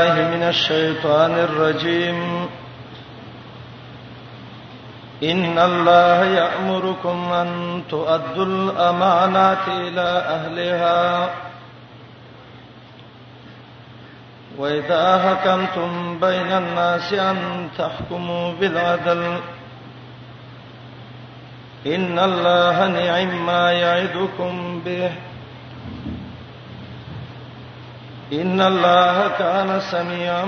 [0.00, 2.46] الله من الشيطان الرجيم
[5.22, 11.30] إن الله يأمركم أن تؤدوا الأمانات إلى أهلها
[14.58, 19.22] وإذا حكمتم بين الناس أن تحكموا بالعدل
[21.86, 25.10] إن الله نعم ما يعدكم به
[28.38, 30.42] ان الله کان سمیعا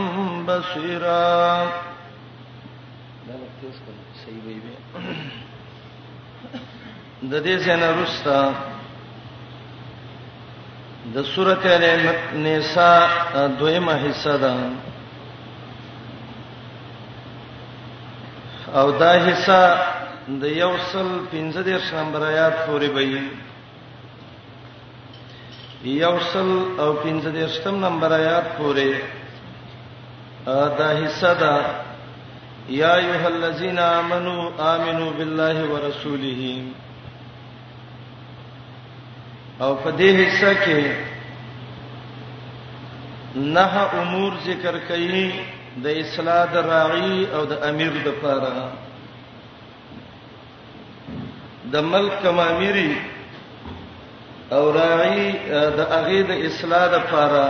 [0.46, 1.67] بصیرا
[7.31, 8.39] د دې څنګه رستا
[11.14, 11.72] د سورته
[12.45, 13.08] نساء
[13.58, 14.55] دویمه حصہ ده
[18.80, 19.63] او دا حصہ
[20.29, 23.21] د یوصل 15 نمبر آیات پورې وایي
[25.85, 26.50] یوصل
[26.81, 28.93] او پنځه دیشتم نمبر آیات پورې
[30.79, 31.57] دا حصہ دا
[32.75, 34.34] یا ایه الذین آمنو
[34.72, 36.62] آمنو بالله ورسوله
[39.60, 40.92] او په دې حصہ کې
[43.34, 45.30] نه امور ذکر کړي
[45.84, 48.70] د اصلاح د راعي او د امیر د پاره
[51.72, 52.92] د ملک کماميري
[54.56, 55.25] او راعي
[55.78, 57.45] د اغه د اصلاح لپاره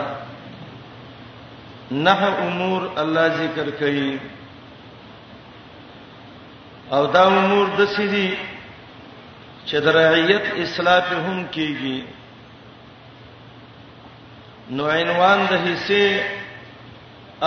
[2.07, 4.13] نه امور الله ذکر کوي
[6.97, 8.29] او دا امور د سړي
[9.69, 11.99] چې د رعیت اصلاح هم کیږي
[14.77, 16.05] نو عنوان د حصے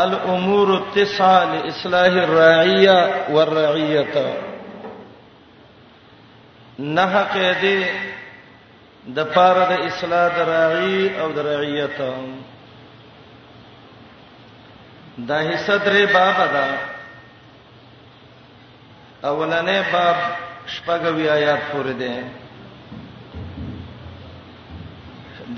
[0.04, 2.98] الامور التسع لاصلاح الرعيه
[3.36, 4.26] والرعيه
[6.96, 7.80] نه قیدی
[9.14, 11.98] د پاره د اصلاح دراعي او درعیت
[15.30, 16.66] دا حصہ درې باب ده
[19.30, 20.18] اولنې باب
[20.74, 22.24] شپږوی آیات پورې ده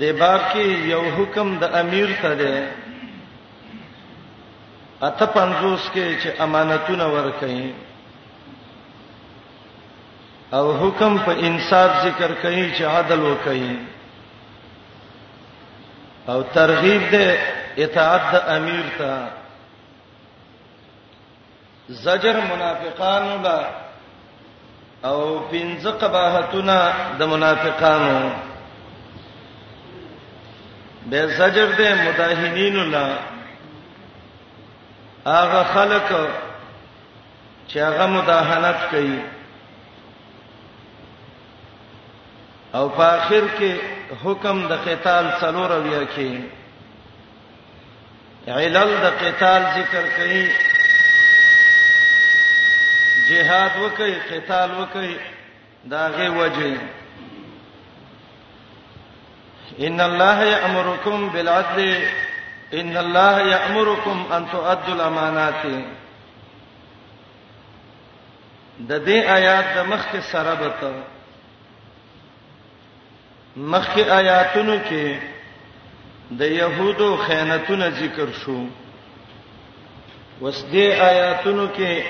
[0.00, 2.68] د باب کې یو حکم د امیر ته ده
[5.02, 7.62] اته پنځوس کې چې امانتونه ورکړي
[10.52, 13.76] او حکم په انصاف ذکر کوي چې عدل وکړي
[16.28, 17.28] او ترغیب دې
[17.78, 19.30] اطاعت د امیر ته
[22.04, 23.60] زجر منافقانو لا
[25.04, 25.20] او
[25.50, 26.76] پنځه قباحتونه
[27.18, 28.18] د منافقانو
[31.06, 33.08] به زجر دې مداهنینو لا
[35.26, 36.12] هغه خلک
[37.70, 39.20] چې هغه مداهنت کوي
[42.78, 43.72] او په اخر کې
[44.24, 46.30] حکم د قتال څلور ویا کې
[48.64, 50.44] علل د قتال ذکر کړي
[53.28, 55.12] جهاد وکي قتال وکي
[55.94, 56.74] داغه وجه
[59.86, 62.04] ان الله یامرکم بالعدل
[62.80, 65.62] ان الله یامرکم ان تؤدوا الامانات
[68.90, 70.92] د دې آیات د مخ کې سره بته
[73.58, 75.18] مخکې آیاتونو کې
[76.30, 78.62] د يهودو خیانتونه ذکر شو
[80.42, 82.02] وسدې آیاتونو کې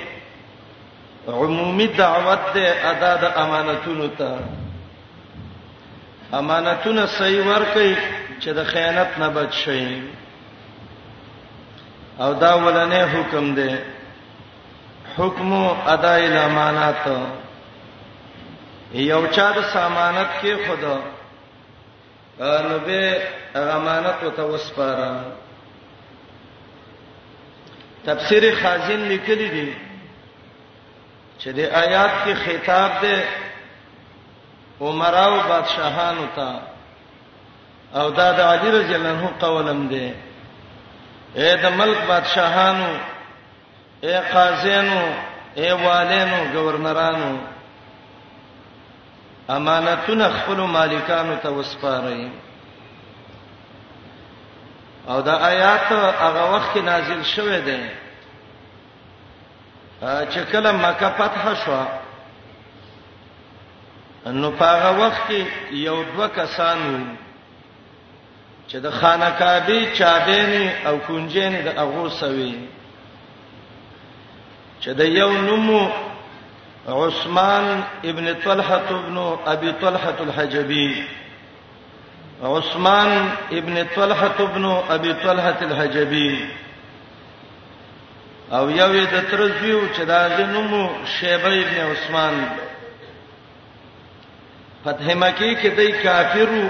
[1.28, 4.38] عمومي دعوت ده ادا د امانتونو ته
[6.42, 7.96] امانتونه صحیح ورکړي
[8.40, 10.00] چې د خیانت نه بچ شي
[12.20, 13.78] او دا ولنه حکم ده
[15.16, 15.52] حکم
[15.86, 17.04] ادای الامانات
[18.94, 20.96] یو چا د سامانت کې خدا
[22.40, 23.22] نو به
[23.54, 25.24] امانت او توسپارم
[28.06, 29.76] تفسیر خازن لیکلی دی
[31.40, 33.24] چې د آیات کې خطاب ده
[34.80, 36.60] عمراو بادشاہانو ته
[38.00, 40.14] او دا د علی رضی الله عنه قولم ده
[41.42, 42.90] اے د ملک بادشاہانو
[44.02, 45.02] اے قاضیانو
[45.56, 47.34] اے والینو گورنرانو
[49.48, 52.28] امانتونه خپل مالکانو ته وسپارئ
[55.08, 57.80] او دا آیات هغه وخت کې نازل شوه دی
[60.02, 61.84] چې کله مکه فتح شو
[64.30, 67.04] نو په هغه وخت کې یو دوه کسانو
[68.68, 72.54] چې د خانقابه چابېنې او کونجېنې د هغه سوي
[74.80, 76.07] چې د یو نومو
[76.86, 81.08] عثمان ابن طلحه ابن ابي طلحه الحجبي
[82.42, 86.48] عثمان ابن طلحه ابن ابي طلحه الحجبي
[88.52, 92.48] او یو یې د ترزیو چې دا غنمو شیبه ابن عثمان
[94.84, 96.68] فتح مکی کې دای کافرو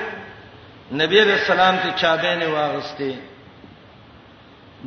[0.92, 3.14] نبی رسول الله ته چابه نه واغسته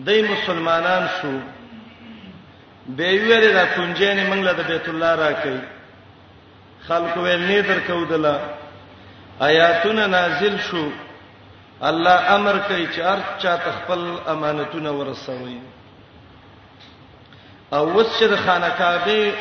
[0.05, 1.31] دای مسلمانان شو
[2.97, 5.55] به ویل دا پونځه نه منګله د بیت الله راکې
[6.87, 8.39] خلق ویل نه درکو دلا
[9.47, 10.91] آیاتونه نازل شو
[11.89, 15.59] الله امر کوي چې هر چا تخپل امانتونه ورسوي
[17.73, 19.33] او وسره خانقاهه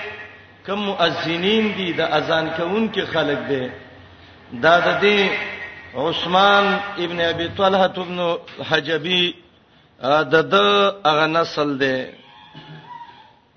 [0.67, 3.71] کوم مؤذنین دي د اذان کوونکو خلق دي
[4.63, 5.21] دا د دې
[5.97, 8.37] عثمان ابن ابي طلحه ابن
[8.71, 9.35] حجبي
[10.33, 10.55] د د
[11.11, 11.97] اغه نسل دي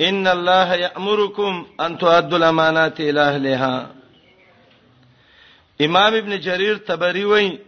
[0.01, 3.90] ان الله یامرکم ان تؤدوا الامانات الى اهلها
[5.81, 7.60] امام ابن جریر تبری وای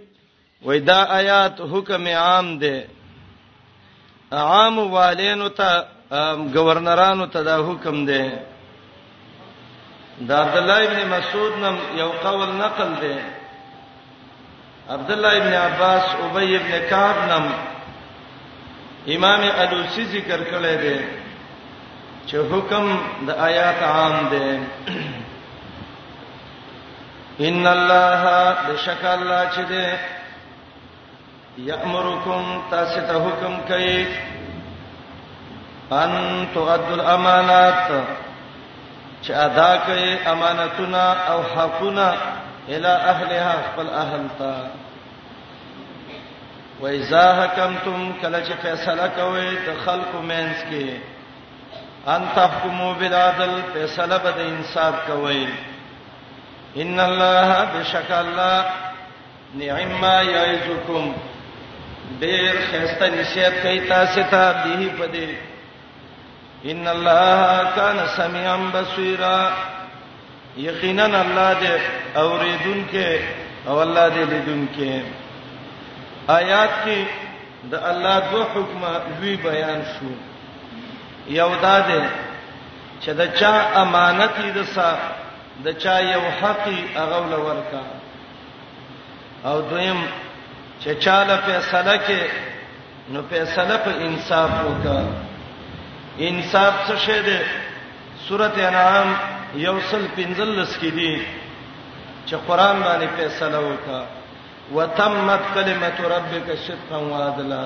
[0.62, 2.88] وای دا آیات حکم عام ده
[4.32, 5.70] عام والینو ته
[6.56, 8.22] گورنرانو ته دا حکم ده
[10.30, 13.16] دا عبد الله ابن مسعود نم یو قول نقل ده
[14.90, 17.46] عبد الله ابن عباس ابی ابن کعب نم
[19.16, 21.25] امام الوسی ذکر کړی دی
[22.30, 22.86] چې حکم
[23.26, 24.48] د آیات عام دی
[27.48, 28.32] ان الله
[28.70, 29.86] بشک الله چې دی
[31.72, 34.08] یامرکم تاسو ته حکم کوي
[35.92, 36.12] ان
[36.54, 38.06] تؤدوا الامانات
[39.22, 42.08] چې ادا کړي امانتونه او حقونه
[42.70, 44.56] اله اهلها خپل اهل ته
[46.82, 51.04] وإذا حكمتم کله چې فیصله کوي د خلقو مینس کې
[52.08, 55.48] ان تحكموا بالعدل فیصله بد انصاف کوي
[56.78, 58.66] ان الله بشک الله
[59.56, 61.12] نعم ما یعظکم
[62.20, 69.40] ډیر خسته نشیت کوي تاسو ته به پدې ان الله کان سميعا بصيرا
[70.58, 71.82] یقینا الله دې
[72.18, 73.20] اوریدونکې
[73.68, 75.02] او الله دې لیدونکې
[76.30, 77.06] آیات کې
[77.72, 78.82] د الله دوه حکم
[79.20, 80.35] دوی بیان شوه
[81.28, 82.10] یو دا ده
[83.02, 84.90] چې دا چا امانت دې سا
[85.66, 87.82] د چا یو حق هغه ول ورکا
[89.50, 90.00] او دویم
[90.82, 92.20] چې چاله فیصله کې
[93.10, 95.00] نو فیصله په انصاف وکا
[96.28, 97.40] انصاف څه شه ده
[98.28, 99.16] سورته انعام
[99.56, 101.22] یوصل پنځلس کې دي
[102.28, 104.04] چې قران باندې فیصله وکا
[104.76, 107.66] وتمت کلمت ربک صدقا وعدلا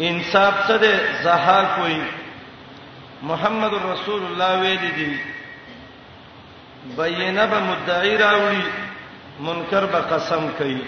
[0.00, 2.00] انصاف څه ده زها کوئی
[3.22, 5.18] محمد رسول الله ویل دي
[6.96, 8.62] بینه به مدعی راوړي
[9.40, 10.78] منکر به قسم کوي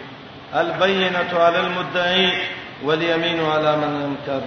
[0.52, 2.32] البینه علی المدعی
[2.82, 4.42] والیمین علی من انکر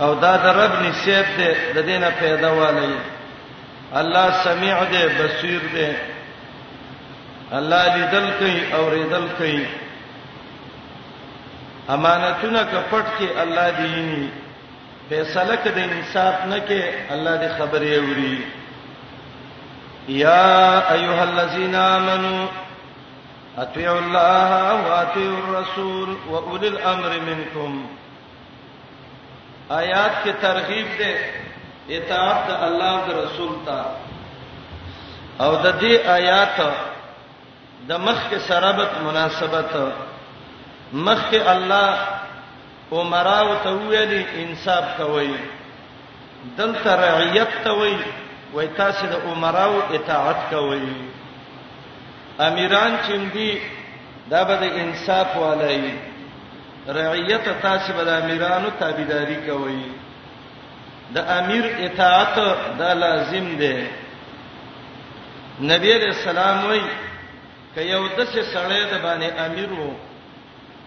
[0.00, 2.94] او دا د رب نصیب ده د دینه پیدا والی
[3.92, 5.96] الله سمیع ده بصیر ده
[7.52, 9.66] الله لیدل کوي او ریدل کوي
[11.88, 14.28] امانتونه کپټ کې الله دی نه
[15.08, 18.44] فیصله کده انصاف نه کې الله دې خبرې اوري
[20.08, 22.46] یا ایها الذین آمنو
[23.64, 27.84] اطیعوا الله واطیعوا الرسول واولی الامر منکم
[29.80, 31.30] آیات کې ترغیب ده
[31.90, 33.84] اطاعت الله او رسول ته
[35.44, 36.56] او د دې آیات
[37.88, 39.76] د مخ کې سرابت مناسبت
[40.92, 41.98] مخ کې الله
[42.92, 45.30] عمره او ته ویلي انصاف کوي
[46.58, 47.96] دلته رعیت ته وی
[48.54, 50.88] وای تاسو د عمره او اطاعت کوي
[52.40, 53.58] امیران چې دی
[54.30, 55.94] دا به د انصاف ولای
[56.88, 59.84] رعیت تاسو به د امیرانو تابعداري کوي
[61.14, 62.34] د امیر اطاعت
[62.78, 63.86] دا لازم دی
[65.70, 66.82] نبی رسول الله وای
[67.74, 69.90] ک یو د څه سړی د باندې امیر وو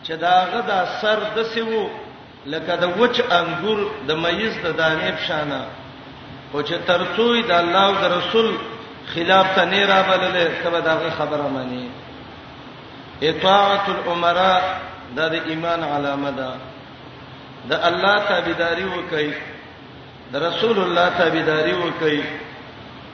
[0.07, 1.85] چې داغه دا سر د سیو
[2.53, 5.61] لکه د وچ انګور د مېز د دانې په شانه
[6.53, 8.49] او چې ترڅوی د الله او د رسول
[9.13, 11.89] خلاف ته نه را بللې تبه داغه خبره مانی
[13.29, 14.61] اطاعت الامراء
[15.17, 16.49] دا د ایمان علامه ده
[17.69, 19.31] د الله تابعداري وکړي
[20.33, 22.23] د رسول الله تابعداري وکړي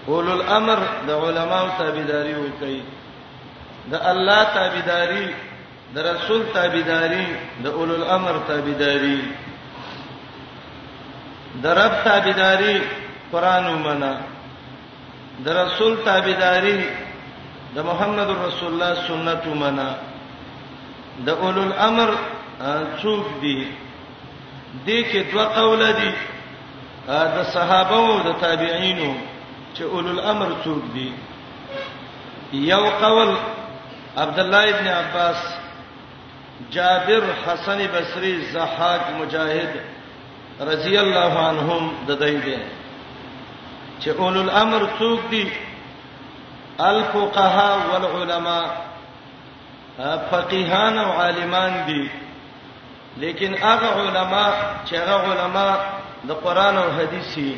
[0.08, 2.80] اول الامر د علماو تابعداري وکړي
[3.92, 5.26] د الله تابعداري
[5.96, 7.26] د رسول تابعداري
[7.64, 9.20] د اولو الامر تابعداري
[11.64, 12.76] د رب تابعداري
[13.32, 14.14] قران ومنه
[15.46, 16.80] د رسول تابعداري
[17.76, 19.90] د محمد رسول الله سنت ومنه
[21.26, 22.10] د اولو الامر
[23.02, 23.58] څوک دي
[24.86, 26.12] دې کې دوه قول دي
[27.36, 29.12] د صحابه او د تابعینو
[29.76, 31.10] چې اولو الامر څوک دي
[32.54, 33.32] یو قول
[34.22, 35.61] عبد الله ابن عباس
[36.72, 39.74] جابر حسن بصری زحاق مجاهد
[40.62, 42.58] رضی الله عنهم د دوی دي
[44.02, 45.48] چې اول الامر څوک دي
[46.80, 48.70] الفقهاء والعلماء
[50.32, 52.10] فقيهان او عالمان دي
[53.18, 54.54] لیکن هغه علما
[54.90, 55.78] چې هغه علما
[56.28, 57.56] د قران او حديثي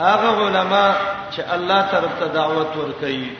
[0.00, 0.94] هغه علما
[1.36, 3.30] چې الله طرف ته دعوت ور کوي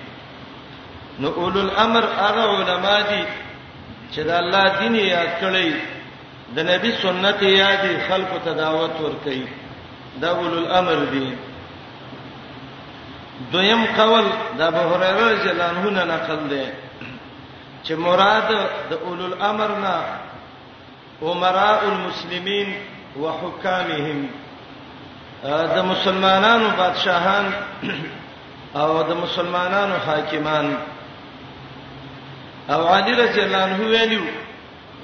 [1.20, 3.24] نو اول الامر هغه علما دي
[4.14, 5.70] چې د الله دین یاد کړئ
[6.56, 9.42] د نبی سنت یاد خلکو ته دعوت ورکړي
[10.22, 11.26] دا ول الامر دی
[13.52, 14.26] دویم قول
[14.58, 16.64] د ابو هريره رضی الله عنه نقل دی
[17.84, 18.48] چې مراد
[18.90, 19.96] د اولو الامر نه
[21.22, 22.68] عمراء المسلمین
[23.22, 24.20] وحکامهم
[25.76, 27.46] د مسلمانانو بادشاهان
[28.82, 30.66] او د مسلمانانو حاکمان
[32.68, 34.24] او علي رضی الله عنه ویلو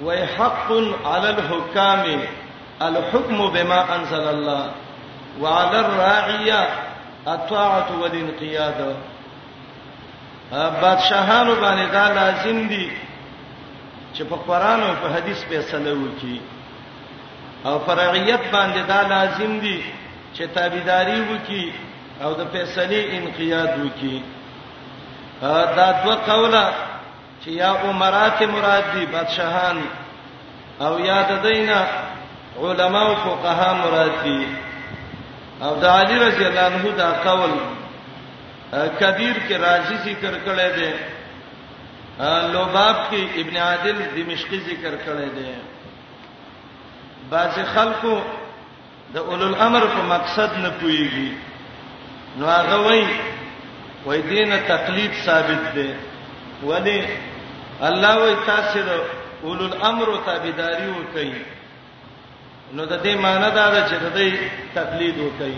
[0.03, 0.71] وای حق
[1.15, 2.05] علی الحکام
[2.83, 4.65] الحكم بما انزل الله
[5.41, 6.69] وعلى الراعيه
[7.27, 8.97] الطاعه والانقياد
[10.53, 12.91] بادشاہانو باندې دا لازم دي
[14.15, 16.41] چې په قران او په حديث فیصله وکړي
[17.67, 19.83] او فرعیت باندې دا لازم دي
[20.37, 21.73] چې تابعداري وکړي
[22.23, 24.21] او د فیصله انقياد وکړي
[25.43, 26.73] دا دوه قوله
[27.45, 29.77] چې یا عمرات مراد دي بادشاہان
[30.85, 31.81] او یا د دینه
[32.63, 34.45] علما او فقها مراد دي
[35.63, 37.53] او د علی رضی الله عنه دا قول
[39.01, 40.93] کبیر کې راځي ذکر کړی دی
[42.55, 45.55] لوباب کې ابن عادل دمشقي ذکر کړی دی
[47.31, 48.15] بعض خلکو
[49.15, 51.31] د اولو الامر په مقصد نه پويږي
[52.39, 53.17] نو هغه وایي
[54.07, 55.89] وای دینه تقلید ثابت دی
[56.65, 56.99] ولی
[57.83, 58.91] الله وای تاسو د
[59.45, 61.43] اولو الامر تابعداري وکړي
[62.75, 64.31] نو د دې معنی دا ده چې د دې
[64.75, 65.57] تقلید وکړي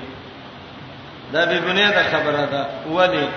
[1.33, 2.65] دا به بنیاد خبره ده
[2.97, 3.29] ولی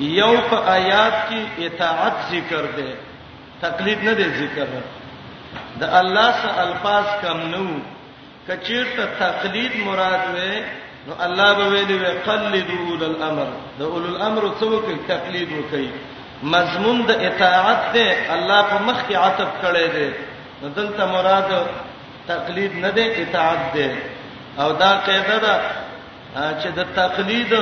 [0.00, 2.94] یو په آیات کې اطاعت ذکر ده
[3.62, 4.66] تقلید نه دی ذکر
[5.80, 7.80] د الله سره الفاظ کم نه وو
[8.48, 10.62] کچیر ته تقلید مراد وې
[11.08, 15.88] نو الله به ویلي وې قلدو الامر د اول الامر څوک تقلید وکړي
[16.42, 20.08] مضمون د اطاعت دی الله په مخ کې عتب کړی دی
[20.62, 21.50] نو دلته مراد
[22.28, 23.88] تقلید نه دی اطاعت دی
[24.62, 25.54] او دا قاعده ده
[26.60, 27.52] چې د تقلید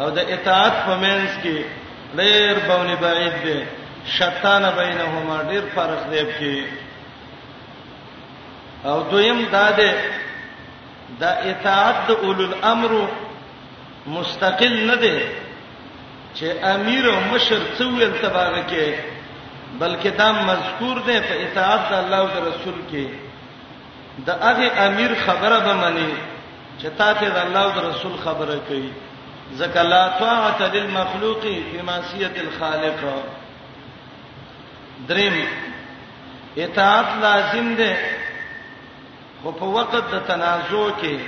[0.00, 1.58] او د اطاعت په منځ کې
[2.16, 3.60] ډېر بونی بعید دی
[4.16, 6.56] شتانه بینهما ډېر فرق دی کې
[8.88, 9.90] او دویم دا دی
[11.20, 12.92] د اطاعت د اولو الامر
[14.06, 15.18] مستقل نه دی
[16.38, 18.86] چې امیر او مشر څو ویل تباغه کې
[19.82, 23.06] بلکې دا مذکور ده په اطاعت د الله او رسول کې
[24.26, 26.12] د هغه امیر خبره به مني
[26.80, 28.90] چې تا ته د الله او رسول خبره کوي
[29.60, 33.00] ذک لا طاعت للمخلوق فی معصیت الخالق
[35.08, 35.36] دریم
[36.64, 37.90] اطاعت لازم ده
[39.42, 41.18] خو په وخت د تنازع کې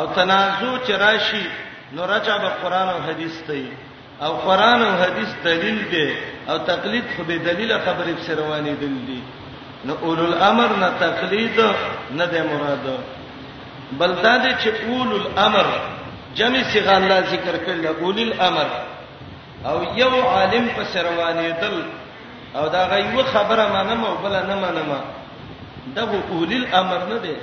[0.00, 1.44] او تنازع چې راشي
[1.94, 3.62] نو راځه به قران او حديث ته
[4.24, 6.08] او قران او حديث دلیل دی
[6.48, 9.22] او تقلید خو به دلیل خبرې په روانې دلیل دی
[9.84, 11.60] نو اول الامر نه تقلید
[12.10, 12.86] نه د مراد
[14.00, 15.66] بل دا دی چې اول الامر
[16.34, 18.68] جمع صيغه الله ذکر کړل اول الامر
[19.70, 21.82] او یو عالم په سروانې دل
[22.56, 24.92] او دا غيو خبره منم او بل نه منم
[25.96, 27.36] دا اول الامر نه دی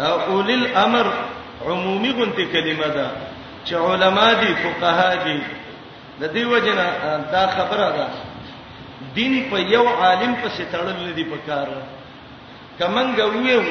[0.00, 1.06] او اول الامر
[1.66, 3.06] عمومي غنته کلمه ده
[3.68, 5.38] چې علما دي فقها دي
[6.20, 6.86] د دې وجنه
[7.32, 8.06] دا خبره ده
[9.14, 11.68] دین په یو عالم پسې تړل دي په کار
[12.78, 13.62] کمنګ ویو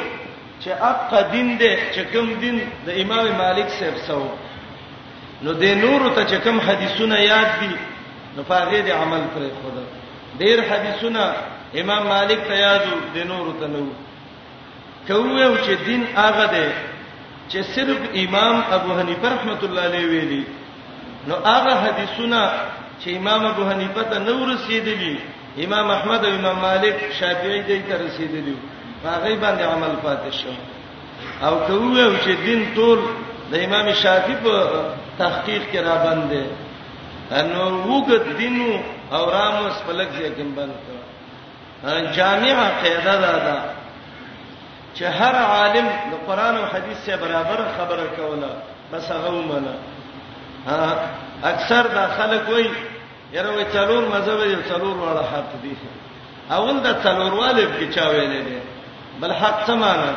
[0.64, 4.26] چې اقا دین دې چې کوم دین د امام مالک صاحب سو
[5.44, 7.72] نو د نور ته چې کوم حدیثونه یاد دي
[8.36, 9.84] نو فقې دې عمل پرې خدا
[10.42, 11.24] ډېر حدیثونه
[11.82, 13.84] امام مالک ته یادو د نور ته نو
[15.08, 16.68] کوو چې دین هغه دی
[17.50, 20.44] چې صرف امام ابو حنیفه رحمۃ اللہ علیہ ویلي
[21.28, 22.42] نو هغه حدیثونه
[23.02, 25.16] چې امام ابو حنیفه ته نو رسیدلی
[25.68, 28.56] امام احمد او امام مالک شافعی دې ته رسیدلی
[29.06, 30.54] هغه باندې عمل پاتې شو
[31.46, 33.00] او ته وایو چې دین ټول
[33.56, 34.84] د امام شافعی په
[35.24, 36.44] تحقیق کې را باندې
[37.32, 38.70] انو وګت دینو
[39.16, 43.58] او راموس فلک ځکه بند کړ جامعه قاعده ده ده
[44.98, 48.50] چې هر عالم د قران او حديث سره برابر خبره کوله
[48.94, 49.76] بس هغه ومنه
[51.44, 52.72] اکثر دا خلک وایي
[53.34, 55.74] یره وای څلور مذهب دي څلور واړه حق دي
[56.58, 58.58] اول دا څلور والے کې چا ویلې دي
[59.22, 60.12] بل حق څه معنا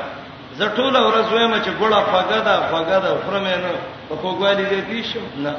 [0.58, 3.72] زټول ورځ وایم چې ګوړه فګه دا فګه دا فرمې نه
[4.08, 5.54] په کوګوالي دې پیښم نه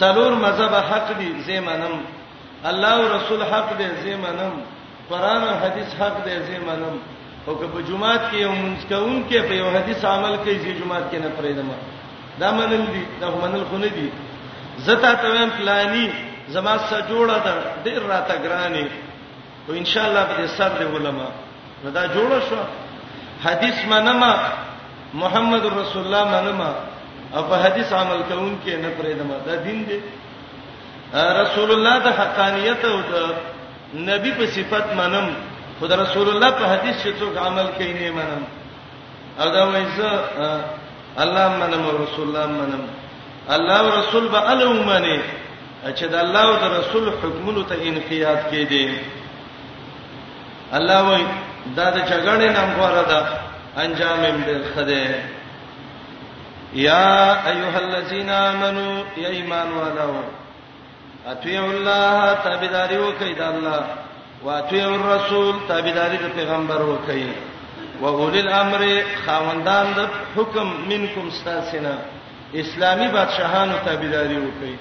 [0.00, 1.96] څلور مذهب حق دي زمانم
[2.70, 4.52] الله او رسول حق دي زمانم
[5.10, 6.96] قران او حديث حق دي زمانم
[7.46, 10.70] او که په جمعات کې یو منځ کون کې په یو حدیث عمل کوي چې
[10.80, 11.68] جمعات کې نه پرېدم
[12.40, 14.08] دا منل دي دا منل خو نه دي
[14.86, 16.06] زتا ته ویم پلاني
[16.54, 17.52] زما سره جوړه ده
[17.84, 18.86] ډیر راته ګراني
[19.68, 21.30] او ان شاء الله به صبر علماء
[21.84, 22.58] نو دا جوړه شو
[23.46, 24.32] حدیث منما
[25.22, 26.72] محمد رسول الله منما
[27.36, 29.98] او په حدیث عمل کون کې نه پرېدم دا دین دی
[31.42, 33.34] رسول الله د حقانیت او د
[34.10, 35.28] نبی په صفت منم
[35.80, 38.42] خدای رسول الله په حدیث چې څوک عمل کوي نه منم
[39.40, 40.10] او دا وایزه
[41.22, 42.82] الله منم او رسول الله منم
[43.50, 45.20] الله او رسول به الو منی
[45.98, 48.98] چې دا الله او رسول حکمونو ته انقیاد کې دي
[50.72, 51.24] الله وای
[51.76, 53.20] دا د جګړې نام غواره ده
[53.76, 55.06] انجام یې ډېر خده
[56.74, 60.12] یا ایها الذین آمنو یا ایمان والو
[61.28, 63.84] اطیعوا الله تابعداري وکړئ د الله
[64.48, 67.28] واطیعوا الرسول تابعداري د پیغمبر وکړي
[68.00, 68.82] او اول الامر
[69.24, 71.94] خاوندان د حکم منکم استاسنا
[72.64, 74.76] اسلامی بادشاہانو تابعداري وکړي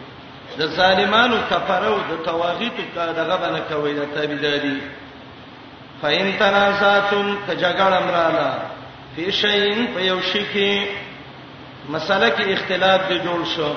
[0.59, 4.77] د ظالمانو کفرو د تواغیتو دغه بنه کوي د تابعداري
[6.01, 8.51] فاین تنازاتم کجګړ امرالا
[9.15, 10.71] فی شین فیوشی کی
[11.89, 13.71] مسله کې اختلاف دی جوړ شو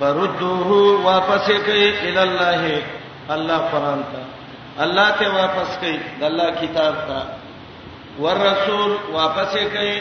[0.00, 2.82] فردوه واپس کوي الی الله
[3.30, 4.22] الله قران ته
[4.84, 7.18] الله ته واپس کوي د الله کتاب ته
[8.18, 9.96] ورسول واپس کوي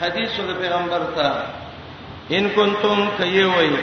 [0.00, 1.30] حدیث د پیغمبر ته
[2.30, 3.76] ان کنتم کوي وای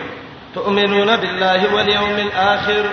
[0.54, 2.86] تؤمنون بالله والیوم الاخر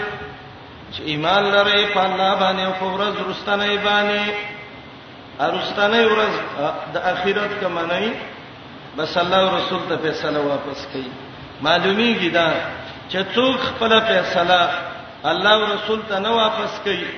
[0.95, 4.25] چې ایمان لرئ په الله باندې او په ورځ رستنه باندې
[5.40, 6.35] ارستنه ورځ
[6.95, 8.12] د اخرت کمنای
[8.99, 11.11] بس الله رسول ته فیصله واپس کوي
[11.64, 12.51] معلومیږي دا
[13.11, 14.61] چې څوک خپل فیصله
[15.31, 17.11] الله او رسول ته نه واپس کوي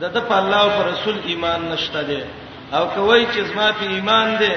[0.00, 2.22] د د په الله او رسول ایمان نشته دی
[2.76, 4.54] او کوي چې زما په ایمان دی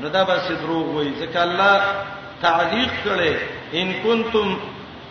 [0.00, 1.78] نو دا به دروغ وایي ځکه الله
[2.42, 3.34] تعلیق کړي
[3.74, 4.58] ان کنتم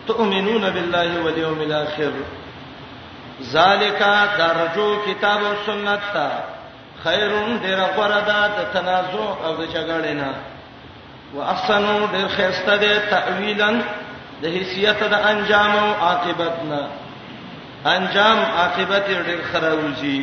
[0.06, 2.12] تؤمنون بالله والیوم الاخر
[3.52, 3.98] ذالک
[4.38, 6.28] درجو کتاب او سنت تا
[7.04, 10.34] خیرون ډیر غوړه ده د تنازع او د جګړې نه
[11.34, 13.70] واحسنوا ډیر خیرسته ده تعویلا
[14.42, 16.80] د حیثیت د انجام او عاقبت نه
[17.96, 20.22] انجام عاقبت ډیر خراوږي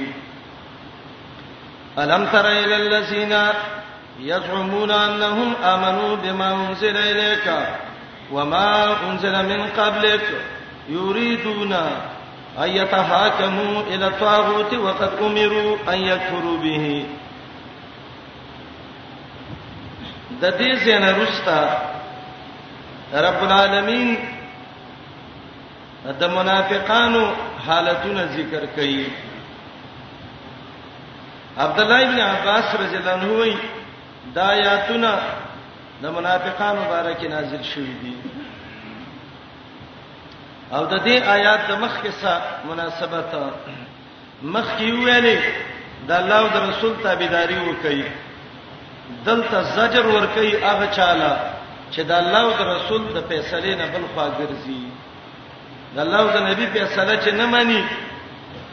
[2.03, 3.33] الم تر الى الذین
[4.19, 7.47] یزعمون انهم امنوا بما انزل اليك
[8.31, 10.25] وما انزل من قبلك
[10.89, 11.73] يريدون
[12.57, 17.05] ان يتحاكموا الى الطاغوت وقد امروا ان يكفروا به
[20.41, 21.93] د دې څخه
[23.13, 24.17] رب العالمین
[26.19, 27.25] د منافقانو
[27.67, 29.11] حالتونه ذکر کړي
[31.57, 33.55] عبد الله ابن عباس رضی الله عنه وی
[34.35, 35.17] دا آیاتونه
[36.03, 38.13] د منافقانو باره کې نازل شوې دي
[40.71, 43.25] او د دې آیات د مخ کې سره مناسبت
[44.41, 45.37] مخ کې ویلې
[46.07, 48.03] د الله او د رسول تابعداري وکړي
[49.25, 51.56] دلته زجر ور کوي هغه چاله
[51.91, 54.81] چې د الله او د رسول د فیصلې نه بل خوا ګرځي
[55.95, 57.81] د الله او د نبی فیصله چې نه مانی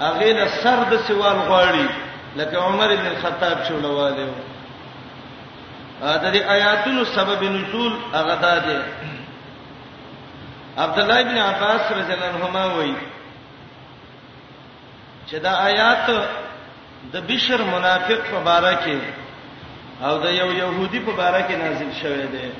[0.01, 1.87] هغه له سر د سوال غواړي
[2.37, 4.27] لکه عمر بن الخطاب چولواله
[6.03, 8.79] ا د دې آیاتونو سبب نزول هغه دا دی
[10.79, 12.97] عبد الله بن عباس رضی الله عنهما وایي
[15.29, 16.07] چې دا آیات
[17.13, 18.99] د بشر منافق په اړه کې
[20.07, 22.51] او د یو يهودي په اړه کې نازل شوه دی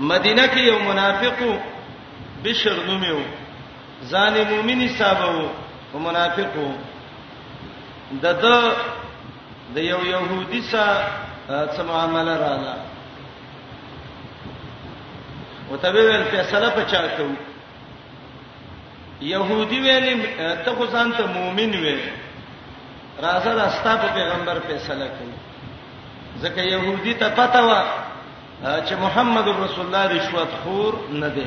[0.00, 1.42] مدینه کې یو منافق
[2.44, 3.18] بشر نومیو
[4.10, 5.48] ځان مومن حسابو
[5.94, 6.70] او منافقو
[8.22, 8.72] دته
[9.74, 11.04] د یو يهودي سره
[11.48, 12.74] څه معاملې رااله
[15.70, 17.30] وتبه ول فیصله پچا کو
[19.20, 20.22] يهودي ویل
[20.64, 21.98] ته خو ځان ته مؤمن وې
[23.22, 25.36] راځه راستا په پیغمبر فیصله کوي
[26.42, 27.84] ځکه يهودي ته پته و
[28.62, 31.46] چې محمد رسول الله رشوت خور نه دی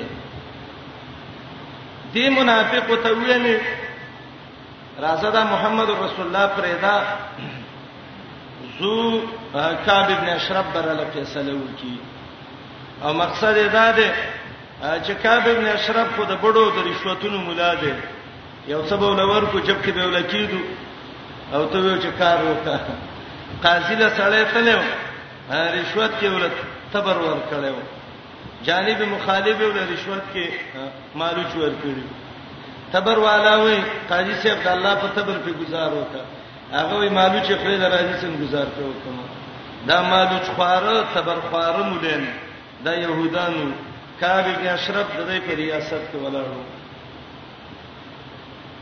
[2.14, 3.60] دی منافق ته ویلې
[5.02, 7.04] راځه دا محمد رسول الله پرېدا
[8.80, 9.22] زو
[9.86, 12.00] کعب ابن اشرف برله فیصله وکي
[13.04, 14.10] او مقصد یې دا دی
[14.82, 17.94] چې کعب ابن اشرف خو د بڑو د رشوتونو مولا دی
[18.68, 20.58] یو څه بوله ورکو جب کې بوله کیدو
[21.54, 22.80] او ته یو چې کار وکړه
[23.68, 24.80] قاضی له سړی تلو
[25.52, 27.80] رشوت کې ولته تبر ور کړو
[28.68, 30.86] جانب مخالف او رشوت کې
[31.22, 32.04] مالوچ ور کړی
[32.92, 33.78] تبر والا وای
[34.10, 36.24] قاضي صاحب د الله په تبر په گزار وکړه
[36.72, 39.18] هغه وای مالوچ خپل د راضي څنګه گزار کړو کوم
[39.92, 42.26] دا مالوچ خواره تبر خواره مولین
[42.88, 43.64] دا يهودانو
[44.24, 46.62] کعب بن اشرف د دې په ریاست کې ولاړو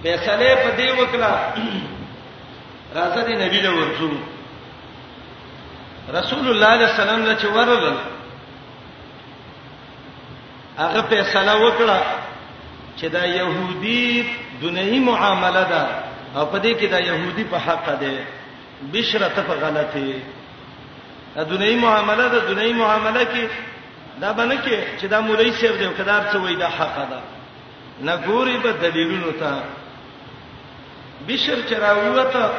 [0.03, 1.31] فیصله په دې وکړه
[2.97, 4.11] راځي نبی له ورځو
[6.13, 7.95] رسول الله صلی الله علیه وسلم چې ورغل
[10.77, 12.01] هغه فیصله وکړه
[12.99, 14.25] چې دا يهودي
[14.61, 15.83] دنیوي معامله ده
[16.39, 18.13] او په دې کې دا يهودي په حق ده
[18.93, 20.13] بشره ته په غلطه
[21.35, 23.49] ده دنیوي معامله ده دنیوي معامله کې
[24.21, 27.19] دا باندې کې چې دا مولوی صاحب دی کدار څه وای دا حق ده
[28.01, 29.61] نه ګوري په دلیلونو ته
[31.27, 32.49] بشر چراوته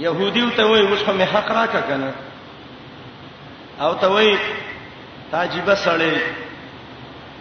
[0.00, 2.10] يهودي ته وای اوس هم حق راکا کنه
[3.84, 4.28] او ته وای
[5.30, 6.14] تاجیب سړی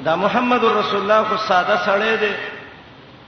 [0.06, 2.34] دا محمد رسول الله خو ساده سړی دی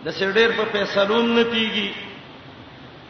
[0.06, 1.90] د سړیر په فیصلوم نتیږي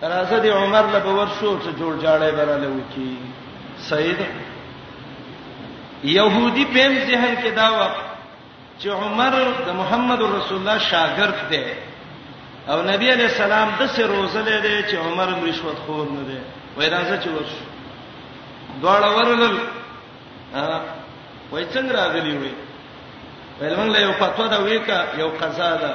[0.04, 3.18] راځه دی عمر له باور شو چې جوړ جاړې براله وکی
[3.90, 4.20] سید
[6.04, 7.90] يهودي په ذهن کې دا و
[8.80, 9.34] چې عمر
[9.66, 11.64] د محمد رسول الله شاګرد دی
[12.70, 16.38] او نبی علی السلام د سه روزه لري چې عمر رشوت خور نه دی
[16.78, 17.52] وای راځه چې ورش
[18.82, 19.58] دواړه ورلل
[21.52, 22.52] وای څنګه راغلی وای
[23.60, 25.94] پهلوان له یو فتوا دا وای کا یو قضا ده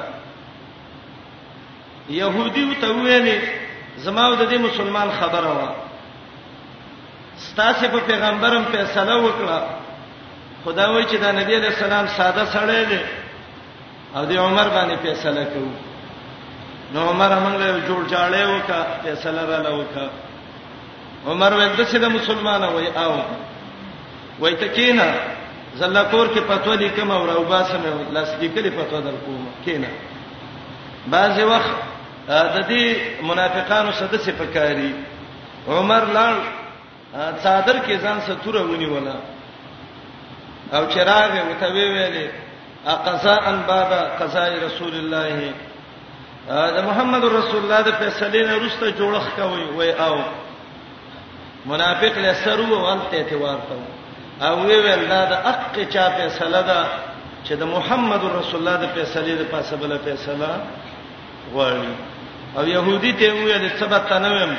[2.09, 3.39] يهودي ته ویلې
[3.97, 5.69] زما د دې مسلمان خبره وا
[7.37, 9.61] ستاسو په پیغمبرم فیصله وکړه
[10.65, 12.99] خدا وای چې دا نبی علی السلام ساده سړی دی
[14.15, 15.71] او د عمر باندې فیصله کوي
[16.93, 20.05] نو عمر موږ له جوړ جاړې وکا فیصله را لوکا
[21.31, 23.11] عمر ول د څه د مسلمانه وای او
[24.39, 25.07] وای تکینا
[25.79, 29.87] زلکور کې پتو لیکم او راو باسم لاس کې کلی پتو در کوم کینا
[31.15, 31.71] بعضی وخت
[32.29, 32.87] د دې
[33.29, 34.91] منافقانو سده څه پکاري
[35.67, 36.33] عمر لړ
[37.45, 39.15] صادر کې ځان ستوره ونی ولا
[40.77, 42.27] او چراغ وتوي ویلې
[42.91, 45.53] اقصا ان بابا قضاء رسول الله
[46.47, 50.15] دا محمد رسول الله د فیصلې نه رسته جوړخ کوي وای او
[51.71, 53.75] منافق له سرو وانته ته ورته
[54.45, 56.79] او وی ول دا د حق چا فیصله ده
[57.45, 60.51] چې د محمد رسول الله د فیصلې د پاسه بل فیصله
[61.53, 61.91] غواړي
[62.57, 64.55] او يهودي ته ویل سبت تنوم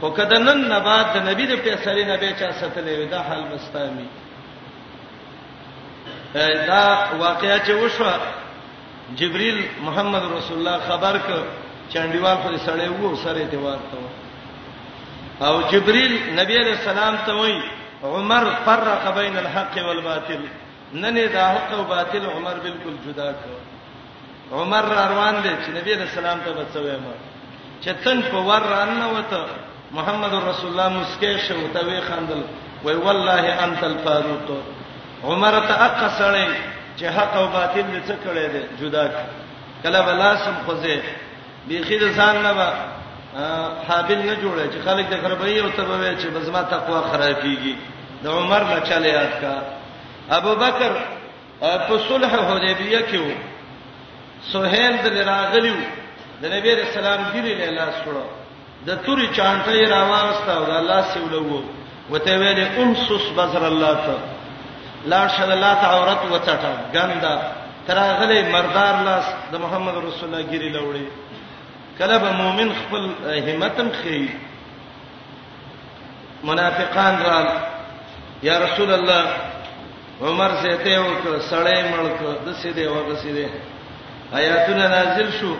[0.00, 3.42] خو کده نن نه بعد د نبی د فیصلې نه به چا ستلې دا حال
[3.54, 4.06] مستامي
[6.66, 6.84] دا
[7.18, 8.14] واقعیا چې وشوه
[9.18, 11.30] جبريل محمد رسول الله خبر ک
[11.92, 13.98] چانډیوال خو سړی وو سره ته ورته
[15.46, 17.56] او جبريل نبی عليه السلام ته وای
[18.04, 20.42] عمر فرق بین الحق والباطل
[20.92, 23.40] نن دا حق او باطل عمر بالکل جدا ک
[24.52, 27.14] عمر روان دي چې نبی عليه السلام ته بچوي ما
[27.84, 29.44] چتن په ور رانه وته
[29.92, 32.42] محمد رسول الله مسکه شو ته وی خندل
[32.84, 34.50] وای والله انت الفاروق
[35.24, 36.46] عمر ته اقصړی
[36.96, 39.10] چې حق او باطل دې څه کړي دي جدا
[39.82, 40.96] کله بلاسم خوځه
[41.68, 42.68] بیخي د ځان نه به
[43.88, 47.74] حابل نه جوړه چې خلک د خرابې او تبوي چې بزما تقوا خرابيږي
[48.22, 49.54] د عمر نه چلے یاد کا
[50.30, 50.92] ابو بکر
[51.60, 53.30] په صلح حدیبیه کې و
[54.52, 55.74] سہیل د راغلیو
[56.42, 58.26] د نبی رسول الله ګری له لاس وړو
[58.86, 61.62] د توري چانټې راوسته او د الله سیولو
[62.10, 64.16] وته ویلې امسس بصر الله ته
[65.06, 67.32] لا شلالات عورت وڅټه ګندا
[67.88, 71.06] تراغلې مردار لاس د محمد رسول الله ګری لوړي
[71.98, 73.10] کله به مؤمن خپل
[73.48, 74.28] همتم خي
[76.44, 77.52] منافقان را
[78.42, 79.24] یا رسول الله
[80.22, 81.04] عمر زته او
[81.50, 83.48] سړې ملک د سې دی او د سې دی
[84.34, 85.54] آیاتونه نازل شو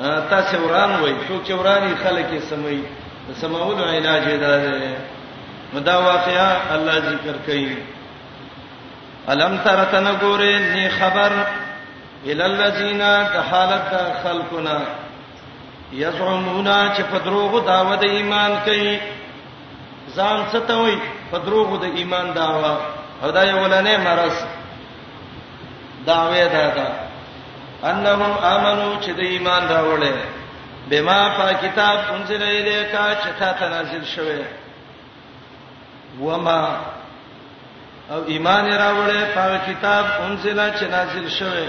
[0.00, 2.82] تاسو وران وای څوک چې ورانی خلک یې سمي
[3.40, 4.36] سماول علاج دی
[5.86, 7.76] دا واقعا الله ذکر کوي
[9.28, 11.32] الم تر تن ګورې ني خبر
[12.26, 12.98] ال الذين
[13.34, 14.80] د حالت د خلقنا
[15.92, 18.98] يزعمون چې په دروغ داوه د ایمان کوي
[20.14, 20.98] ځان ستوي
[21.30, 22.76] په دروغ د ایمان داوا
[23.22, 24.36] او دا یو لنه مرز
[26.06, 26.86] داوی دا دا
[27.90, 30.16] انهم امنو چې د ایمان راوړل
[30.90, 34.38] بما په کتاب انزل الیک چې تا تنزل شوه
[36.20, 36.64] وما
[38.14, 41.68] او ایمان راوړې په کتاب انزل چې نازل شوه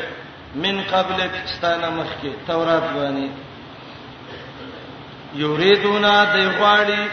[0.63, 3.27] من قبل استانه مخکې تورات باندې
[5.43, 7.03] یریدونا دیواړي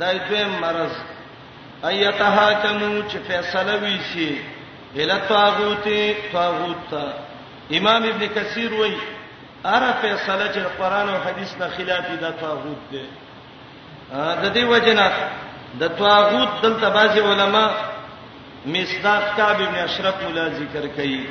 [0.00, 0.92] دای دوی مرز
[1.84, 4.40] ایتها کمو چې فیصله ویسي
[4.96, 6.92] اله طاغوتی طاغوت
[7.80, 8.96] امام ابن کثیر وایي
[9.64, 13.04] اره فیصله چې قران او حدیث نه خلاف دي د طاغوت دی
[14.12, 15.08] د دې وجنه
[15.80, 17.66] د طاغوت دلته بعضي علما
[18.66, 21.26] مصداق کعب ابن اشرف مولا ذکر کوي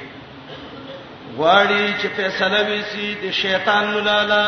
[1.38, 4.42] غواړي چې فیصله وسی د شیطان مولا لا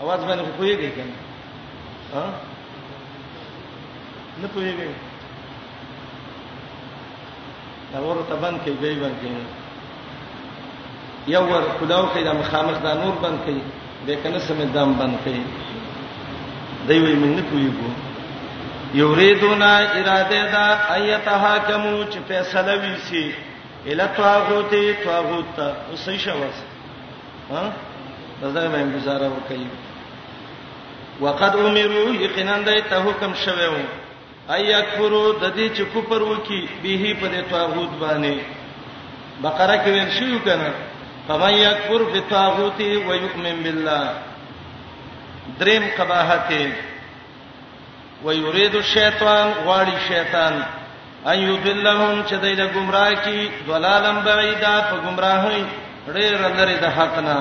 [0.00, 1.16] اواز باندې کویږي کنه
[2.14, 2.24] ها
[4.42, 4.88] نه کویږي
[7.92, 9.26] دا ورته باندې کوي دی باندې
[11.34, 13.62] یو ور خداو کې د مخامخ د نور باندې کوي
[14.06, 15.42] به کنه سم دام باندې کوي
[16.88, 17.90] دوی وي موږ نه کویږو
[19.00, 23.24] یریدونا اراده دا ایت حاکمو چې فیصله ویسي
[23.86, 25.58] اله طاغوت طاغوت
[25.90, 26.58] اوسې شوس
[27.50, 27.62] ها
[28.42, 29.66] زده مې گزاره وکړي
[31.20, 33.78] وقد امروا یقینا دای ته حکم شوه و
[34.54, 38.36] ایا کفرو د دې چې کفر وکي به په دې طاغوت باندې
[39.42, 40.72] بقره کې ویل شو کنه
[41.28, 44.08] فمن یکفر بالطاغوت ويؤمن بالله
[45.60, 46.93] دریم قباحته
[48.24, 50.54] ويريد الشیطان غواړي شیطان
[51.32, 55.64] ان يضلهم چې دایله گمراه کی ضلالم بعیدا په گمراهی
[56.06, 57.36] ډېر لري د حق نه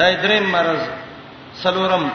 [0.00, 0.82] دای دریم مرز
[1.62, 2.06] سلورم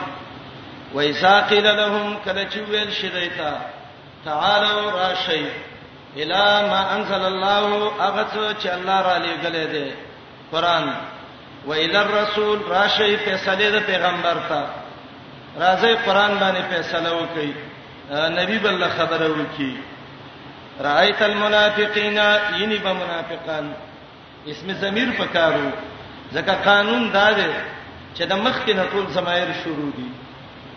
[0.93, 3.51] وایسا قیل لهم کله چې ویل شیدایتا
[4.25, 5.45] تعالوا راشی
[6.23, 9.87] الا ما انزل الله اغث چې الله را لېګلې ده
[10.51, 10.93] قران
[11.65, 14.63] وإلى الرسول راشي فیصله د پیغمبر ته
[15.57, 17.53] راځي قران باندې فیصله وکي
[18.39, 19.77] نبی بل خبره وکي
[20.81, 22.17] رایت المنافقین
[22.59, 23.73] ینی به منافقان
[24.47, 25.71] اسم ضمیر پکارو
[26.33, 27.49] ځکه قانون دا دی
[28.15, 30.09] چې د مخ کې نټول زمایر شروع دي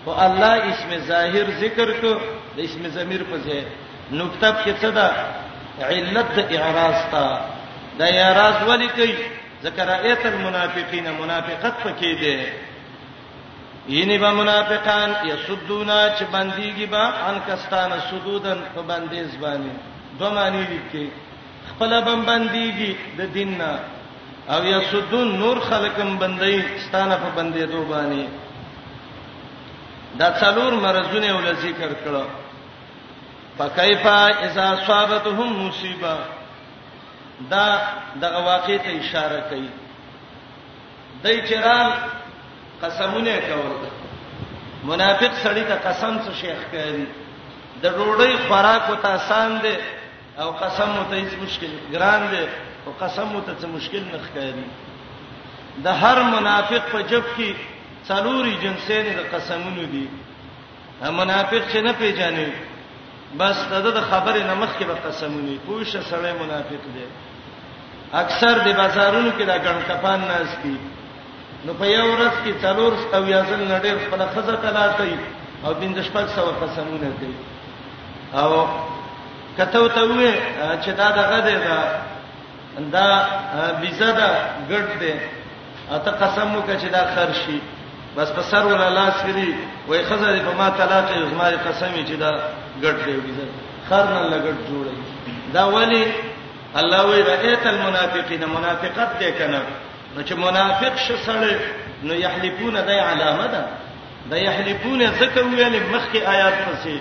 [0.07, 2.15] او الله اسم ظاهر ذکر کو
[2.57, 3.63] د اسم ضمیر په ځای
[4.13, 5.11] نقطه کې څه ده
[5.89, 7.41] علت د اعراض تا
[7.99, 9.15] د اعراض ولې کوي
[9.65, 12.37] ذکر ایت المنافقین منافقت پکې دي
[13.89, 19.71] یني به منافقان یسدونا چې بنديږي به ان کستانه سدودن په بندیز باندې
[20.19, 21.11] دوه معنی لیکي
[21.71, 23.79] خپل بم بنديږي د دیننا
[24.49, 28.27] او یسدون نور خلقم بندي ستانه په بندې دو باندې
[30.19, 32.25] دا څلور مرزونه ول ذکر کړه
[33.59, 36.17] فکیفا اذا صابتهم مصیبه
[37.51, 37.79] دا
[38.23, 39.69] دغه واقع ته اشاره کوي
[41.23, 41.93] دای چرال
[42.83, 43.87] قسمونه کول
[44.85, 47.05] منافق سړی ته قسم څه شیخ کوي
[47.83, 49.75] د ډوډۍ خوراک او تاسان دي
[50.43, 52.45] او قسم مت هیڅ مشکل ګران دي
[52.87, 54.67] او قسم مت څه مشکل نه ښکاري
[55.85, 57.51] د هر منافق په جب کې
[58.11, 60.07] څلوري جنسین د قسمونو دي
[61.21, 62.49] منافق چې نه پیژني
[63.41, 67.07] بس دغه د خبرې نمخ کې به قسمونه پوښه سړی منافق دی
[68.23, 70.77] اکثر د بازارونو کې دا ګڼ کپان ناز دي
[71.67, 75.15] نو په یو ورځ کې تلور او یازل نډیر خپل خزه تلاتای
[75.65, 77.35] او بین د شپږ سو قسمونه کوي
[78.43, 78.51] او
[79.59, 80.33] کته ته وې
[80.83, 81.79] چې دا دغه دی دا
[82.95, 83.05] دا
[83.81, 84.31] بیزه دا
[84.71, 85.15] ګډ دی
[85.91, 87.59] اته قسم مو کچې دا خرشي
[88.17, 89.49] بس په سر ولا لاس کړی
[89.89, 92.31] وای خزه په ما طلاق یې زما قسم چې دا
[92.83, 93.47] ګډ دی بیزه
[93.89, 94.97] خرن لګټ جوړي
[95.55, 96.05] دا ولی
[96.81, 99.63] الله وی رایت المنافقین منافقت دې کنه
[100.17, 101.45] نو چې منافق شسړ
[102.03, 103.63] نو یحلفون دای علامه ده
[104.31, 106.97] د یحلفون ذکر ویل مخکې آیات پسې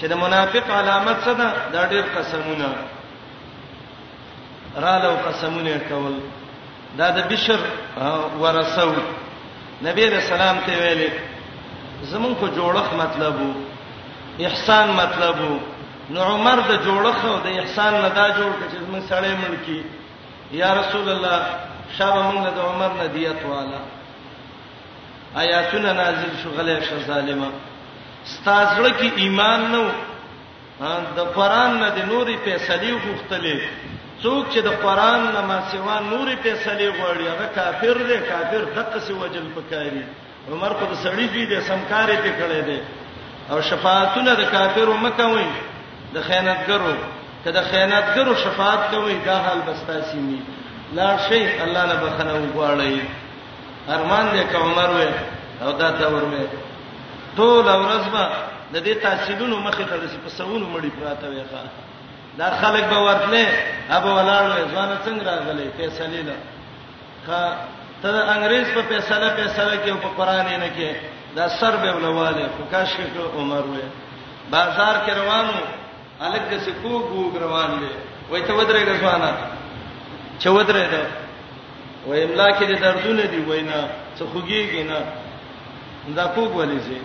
[0.00, 2.68] چې د منافق علامت څه ده دا ډېر قسمونه
[4.82, 6.14] را لو قسمونه کول
[6.98, 7.58] دا د بشر
[8.42, 8.92] ورسو
[9.82, 11.08] نبی رسول الله ته ویلي
[12.12, 13.50] زمون کو جوړخ مطلب وو
[14.50, 15.56] احسان مطلب وو
[16.14, 19.84] نو عمر د جوړخ او د احسان نه دا جوړ کړي چې زمون سړی ملکی
[20.62, 21.42] یا رسول الله
[21.98, 23.80] شابه موږ له عمر نه دیت والا
[25.42, 27.48] آیاتونه نازل شو غلې ش ظالمه
[28.34, 29.84] ستاسو کې ایمان نو
[31.18, 33.60] د قران نه د نوري فیصله غوښتلې
[34.22, 38.98] څوک چې د قران نه ما سیوا نوري فیصله غوړي هغه کافر دی کافر دغه
[39.06, 40.02] څه وجل پکاري
[40.52, 42.80] عمر خو د سړی دی د سمکارې ته کړي دی
[43.50, 45.48] او شفاعتونه د کافرو مکه وي
[46.14, 46.96] د خیانتګرو
[47.44, 50.38] کله خیانتګرو شفاعت کوي دا حال بستاسي نه
[50.92, 53.00] لا شي الله له بخنه وغواړي
[53.94, 55.10] ارمان دې کومر وې
[55.62, 56.46] او دا تا ورمه
[57.36, 58.24] ټول ورځ به
[58.74, 61.62] د دې تاسیدونو مخې ته رسې په سونو مړی پراته وې ښا
[62.38, 63.46] دا خلک به ورتلې
[63.90, 66.36] ابو ولاړ وې ځان څنګه راغلي فیصله له
[67.26, 67.42] ښا
[68.02, 70.90] تر انګريز په فیصله فیصله کې په قران نه کې
[71.36, 73.86] دا سر به ولواله خو کاش کې عمر وې
[74.50, 75.52] بازار کې روانو
[76.20, 77.92] الګ څه کو ګو روان دي
[78.30, 79.32] وای ته ودرې ځوانه
[80.40, 81.02] چې ودرې ده
[82.08, 83.80] و املا کې د دردونه دی وینا
[84.18, 85.00] څه خوګيږي نه
[86.16, 86.98] دا کوګ ولې زی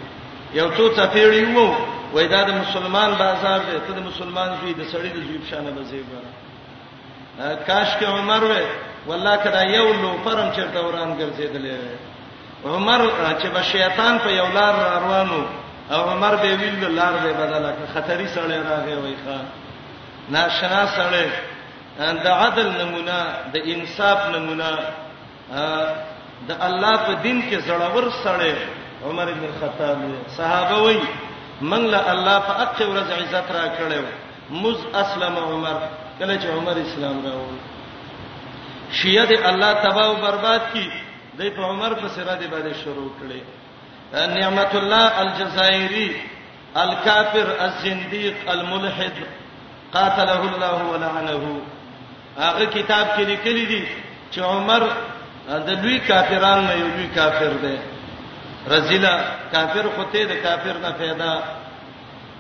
[0.60, 1.68] یو څو چپېړی وو
[2.14, 5.48] وای دا د مسلمان بازار دی ته د مسلمان زوی د سړی د زوی په
[5.52, 6.20] شان به زی به
[7.68, 8.64] کاش کې عمر وې
[9.08, 11.84] والله کدا یو لو پرم چې دوران ګرځیدلې
[12.66, 13.02] عمر
[13.42, 15.44] چې به شیطان په یو لار روانو
[15.92, 19.38] او عمر به ویل لار به بدله خطرې سره راغی وای ښا
[20.30, 21.26] ناشنا سره
[22.00, 23.18] د عدل نمونه
[23.54, 24.70] د انصاف نمونه
[26.48, 28.54] د الله په دین کې زړور سره
[29.08, 29.98] عمر بن الخطاب
[30.38, 31.00] صحابه وای
[31.72, 34.04] منګ له الله په اخر ورځ عزت را کړو
[34.62, 35.78] مز اسلم عمر
[36.20, 37.54] کله چې عمر اسلام راوړ
[38.98, 40.88] شیعه دې الله تباہ او برباد کړي
[41.40, 43.42] د عمر په سره دې باندې شروع کړي
[44.40, 46.12] نعمت الله الجزائري
[46.84, 49.18] الكافر الزنديق الملحد
[49.94, 51.62] قاتله الله ولعنه
[52.38, 53.84] هغه کتاب کې لیکلي دي
[54.32, 54.84] چې عمر
[55.68, 57.76] د لوی کافرانو یو لوی کافر دی
[58.72, 59.16] رزیلا
[59.52, 61.32] کافر خوته د کافر نه پیدا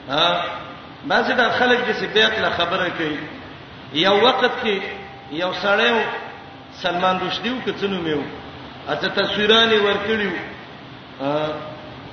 [0.09, 0.25] ها
[1.11, 3.19] بعضی د خلک چې بیت له خبره کوي
[4.01, 4.75] یو وخت کې
[5.43, 5.91] یو سړی
[6.83, 8.21] سلمان رشدی و کڅنو میو
[8.89, 10.33] اته تصویرانه ورکړیو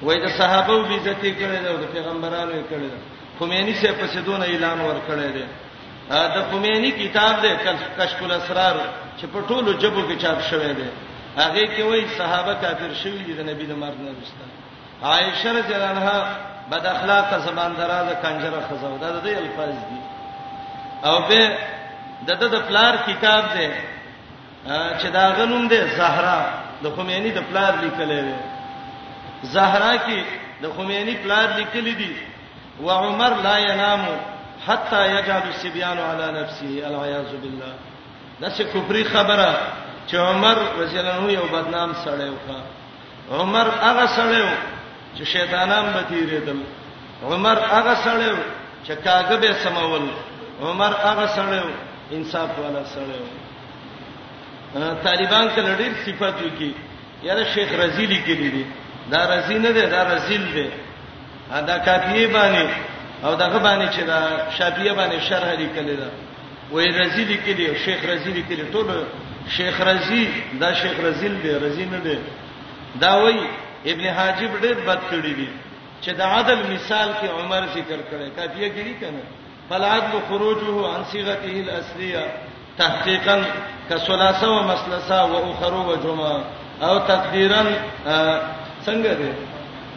[0.03, 2.99] وای د صحابه او بیزتی کړی دا د پیغمبرانو یې کړی دا
[3.39, 5.45] خمینی سے په سدون اعلان ورکړی دی
[6.11, 7.49] د قومینی کتاب دی
[7.99, 8.77] کشف الاسرار
[9.21, 10.89] چې په ټولو جبو کې چاپ شوی دی
[11.37, 14.43] هغه کې وایي صحابه کافر شوی دي د نبی د مرګ نه وروسته
[15.09, 16.37] عائشه رضی الله عنها
[16.71, 20.01] بد اخلاقه زبان درازه کنجره خزوده د دې الفاظ دي
[21.09, 21.57] او به
[22.27, 23.69] دته د پلار کتاب دی
[24.99, 26.39] چې دا غنوم دی زهرا
[26.83, 28.41] د خمینی د پلار لیکلې ده
[29.55, 30.19] زهرا کې
[30.63, 32.17] د خمینی پلار لیکلې دي
[32.81, 34.15] و عمر لا ینامو
[34.69, 37.75] حتا یجعل السبيان على نفسه العياذ بالله
[38.41, 39.59] دا څه کفري خبره
[40.11, 42.29] چې عمر رضی الله عنه یو بدنام سړی
[43.31, 44.55] و عمر هغه سړی و
[45.17, 46.59] چې شیطانان به تیرېدل
[47.33, 48.39] عمر هغه سړی و
[48.87, 50.09] چې کاغه به سمول
[50.63, 51.71] عمر هغه سړی و
[52.13, 53.19] انصاف والا سړی
[54.75, 56.71] و طالبان کله ډېر صفاتو کې
[57.23, 58.67] یاره شیخ رزیلی کې دي
[59.11, 60.55] دا رزی نه ده دا رزیل
[61.51, 62.69] ده دا کافیه باندې
[63.25, 64.21] او دغه باندې چې دا
[64.59, 66.09] شافعیه باندې شرح لیکل دا
[66.73, 68.89] وې رزی لیکلی او شیخ رزی لیکلی ټول
[69.57, 70.29] شیخ رزی
[70.61, 72.19] دا شیخ رزیل دی رزی نه دی
[73.01, 73.37] دا وای
[73.87, 75.49] ابن حاجب ډېر بد کړی دی
[76.05, 79.23] چې د عادل مثال کې عمر ذکر کړي کافیه کړي کنه
[79.71, 82.25] فالعدل خروجه عن صيغته الاصليه
[82.79, 83.43] تحقيقا
[83.91, 86.39] كثلاثه ومثلثه واخر وجمع
[86.83, 87.63] او تقديرا
[88.87, 89.33] څنګه دی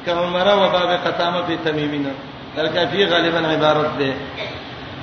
[0.06, 2.12] کعمره وباب قتامه په تمیمینه
[2.56, 4.14] دلته فی غالبا عبارت ده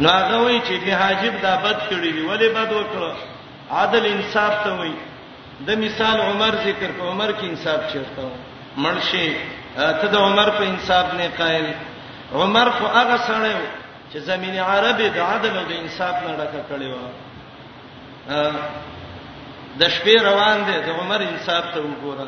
[0.01, 3.12] نو هغه وی چې په حاجب دا بد کړی دی ولی بد وکړه
[3.71, 4.93] عادل انصاف ته وی
[5.67, 8.25] د مثال عمر ذکر کو عمر کې انصاف چیرته
[8.77, 9.35] مرشي
[9.77, 11.67] ته د عمر په انصاف نه قائل
[12.35, 13.55] عمر خو هغه سره
[14.12, 16.97] چې زمینی عربي د عدل او د انصاف نه ډکه کړی و
[19.79, 22.27] د شپې روان دي د عمر انصاف ته وګوره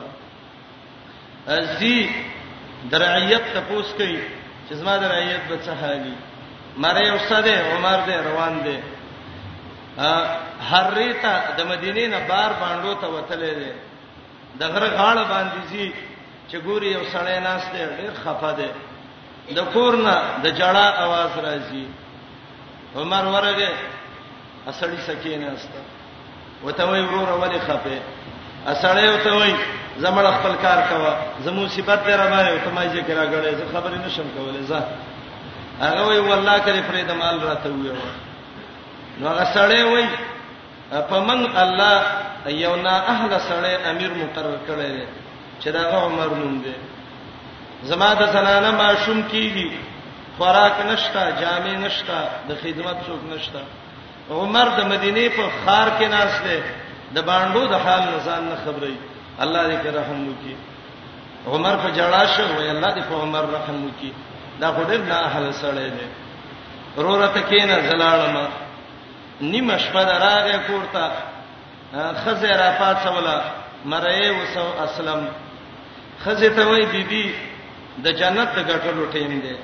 [1.58, 1.96] ازي
[2.92, 4.22] درعیت تپوس کوي
[4.68, 6.14] چې زما د رعیت به څه حالي
[6.82, 8.78] مړې اوساده عمر دې روان دي
[10.70, 13.68] حریتا د مدینې نه بار باندې ته وتلې ده
[14.60, 15.86] د غره غاړه باندې زی
[16.50, 18.70] چې ګوري یو سړی ناشته ډېر خفه ده
[19.56, 21.84] د کورنا د جړه आवाज راځي
[22.98, 23.70] عمر ورغه
[24.70, 25.80] اسړی سکینه استه
[26.64, 27.98] وته وی ورور ولې خفه
[28.72, 29.54] اسړې وته وای
[30.02, 31.12] زمړ خپل کار کوا
[31.44, 34.80] زمو صفات دې را باندې ته ما ذکر راغړې زه خبرې نشم کولای زه
[35.80, 37.94] هغه وای والله کرے پرې د مال راته ویو
[39.20, 40.06] نو هغه سړې وای
[41.08, 41.98] په من الله
[42.46, 45.06] یو نا اهل سړې امیر مقرر کړی دی
[45.60, 46.74] چې دا عمر نوم دی
[47.88, 49.70] زما د زنانه معشوم کیږي
[50.38, 53.60] خوراک نشتا جامې نشتا د خدمت څوک نشتا
[54.30, 56.58] عمر د مدینه په خار کې ناس دی
[57.14, 58.96] د باندو د حال نزان نه خبري
[59.42, 60.54] الله دې رحم وکي
[61.52, 64.12] عمر په جړا شو وای الله دې په عمر رحم وکي
[64.60, 66.06] دا خدای نه حل سره دې
[67.04, 68.44] رورته کینا زلالما
[69.52, 71.10] نیمه شپه راغې کوړه
[72.24, 73.36] خزه را پاتوله
[73.90, 75.26] مرای وسو اسلم
[76.24, 77.26] خزه ته وای دیدی
[78.04, 79.56] د جنت د غټلو ټیم دی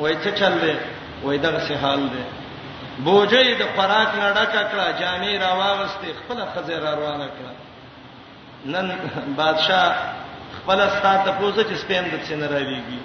[0.00, 0.76] وای څه چل دی
[1.22, 2.24] وای دغه حال دی
[3.02, 7.52] بوجې د خوراک نه ډکه کړه جامې را واغستې خپل خزه را روانه کړه
[8.72, 8.86] نن
[9.38, 9.88] بادشاہ
[10.58, 13.00] خپل ستاته پوزه چې سپین د سینې را لېږي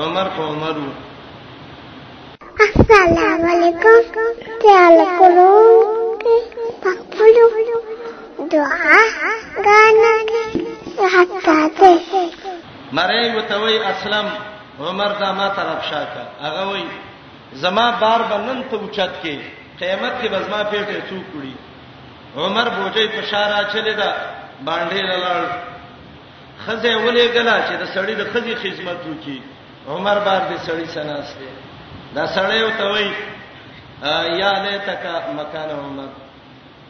[0.00, 0.88] عمر په عمرو
[2.66, 4.00] السلام علیکم
[4.62, 5.52] تعال کولو
[6.82, 7.48] پخپلو
[8.52, 8.98] دعا
[9.66, 10.14] غانا
[11.16, 11.98] حتا ته
[12.96, 14.26] مړې وتوي اسلام
[14.84, 16.86] عمر دا ما طرف شاته هغه وایي
[17.52, 19.38] زما بار بنن ته اوچت کې
[19.80, 21.54] قیامت کې بزما پیټه څوک کړي
[22.36, 24.10] عمر بوجي فشار اچلې دا
[24.66, 25.48] باندې لاله
[26.66, 29.42] خزه ولې غلا چې د سړی د خزي خدمت وکي
[29.88, 31.46] عمر بار دې سړی سناسته
[32.14, 33.12] دا سړی او توي
[34.40, 35.02] یا له تک
[35.40, 36.08] مکان عمر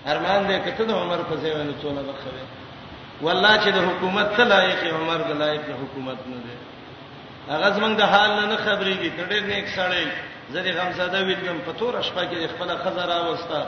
[0.07, 2.45] ارمان دې کته د عمر په ځای ونه څونه بخوي
[3.23, 6.57] والله چې د حکومت ته لایق عمر د لایق حکومت نه دی
[7.53, 10.07] هغه زمنګ د حال نه خبرېږي تړې نیک سړی
[10.53, 13.61] زه دې غمزاده ویلم په تور شپه کې خپل خزر اوستا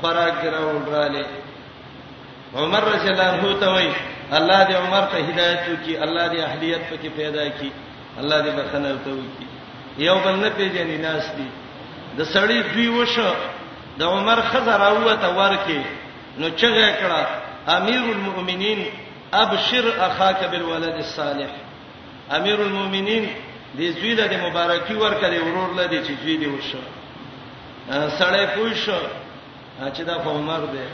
[0.00, 1.24] خوراک دراو ډراله
[2.62, 3.90] عمر رضی الله عنه ته وای
[4.38, 7.70] الله دې عمر ته هدایت وکي الله دې اهلیت پکې پیدا کړي
[8.20, 9.46] الله دې بخنه ورته وکي
[10.06, 11.48] یو بل نه پیژنې ناس دي
[12.18, 13.32] د سړی دوی وشو
[13.98, 15.80] د عمر خزر اوته ورکه
[16.38, 17.20] نو چغه کړه
[17.78, 18.80] امیر المؤمنین
[19.42, 21.48] ابشر اخاك بالولد الصالح
[22.38, 23.28] امیر المؤمنین
[23.78, 26.82] دې زوی له دې مبارکي ورکړې ورور له دې چې زوی دې وشو
[28.18, 28.84] سړی پوښ
[29.96, 30.84] چې دا په عمر دی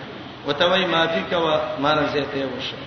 [0.47, 1.55] وته وای معافي کوا
[1.85, 2.79] مان زیته وشو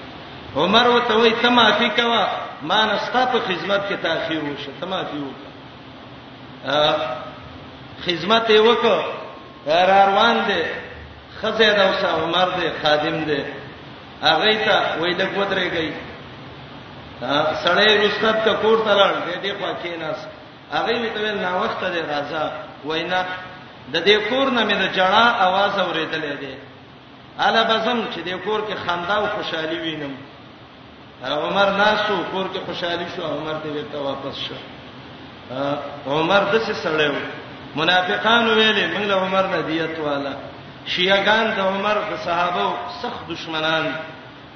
[0.56, 2.24] عمر وته وای ته معافي کوا
[2.62, 5.52] مان استا په خدمت کې تاخير وشو ته معافي وکړه
[8.06, 9.04] خدمت یې وکړه
[10.08, 10.64] روان دی
[11.42, 13.42] خزه دا اوس عمر دی خادم دی
[14.28, 15.92] هغه ته وای د قدرت گئی
[17.64, 20.18] سړی رستم ته کور ته لاړ دې دې خوا کېناس
[20.72, 22.42] هغه می ته نا وخت دې راځه
[22.86, 23.22] وینا
[23.94, 26.56] د دې کور نه مې د جړه आवाज اورېدلې دې
[27.40, 30.14] اله بزم چې دې کور کې خندا او خوشحالي وینم
[31.24, 34.56] عمر ناسو کور کې خوشحالي شو عمر دې ته واپس شو
[36.12, 37.18] عمر د څه سړیو
[37.76, 40.34] منافقان ویلې موږ له عمر نه دیت والا
[40.92, 42.66] شیعاګان د عمر د صحابه
[43.02, 43.96] سخت دشمنان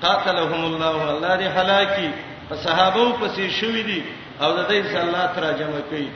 [0.03, 2.12] قاتلهم الله الله دې هلاکی
[2.50, 4.02] په صحابه پسې شوې دي
[4.41, 6.08] او د دې صلات را جمع کړي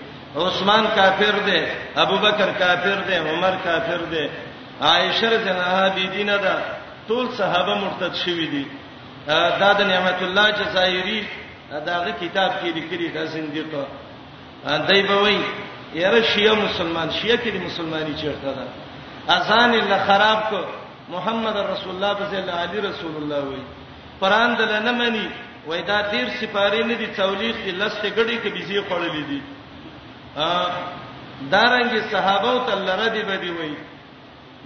[0.44, 1.60] عثمان کافر دی
[2.04, 4.26] ابوبکر کافر دی عمر کافر دی
[4.90, 6.54] عائشه رضی الله عنها بيدینه ده
[7.10, 8.66] ټول صحابه مرتد شوې دي
[9.62, 11.26] دا د نعمت الله جزایری
[11.86, 13.86] داغه کتاب کې لیکلي دا زنديقه
[14.88, 15.42] دای به وایي
[15.94, 18.66] یاره شیعه مسلمان شیعه کې مسلمانی چیرته ده
[19.38, 20.60] اذان الله خراب کو
[21.16, 23.64] محمد رسول الله صلی الله علیه رسول الله وایي
[24.22, 25.28] قران دل نه مني
[25.68, 29.42] وای دا ډیر سپاره نه دي تولیخ دي لسته غړي کې بيزي خړلې دي
[30.48, 30.82] ا
[31.54, 33.70] دارنګي صحابه او تلره دي بدی وای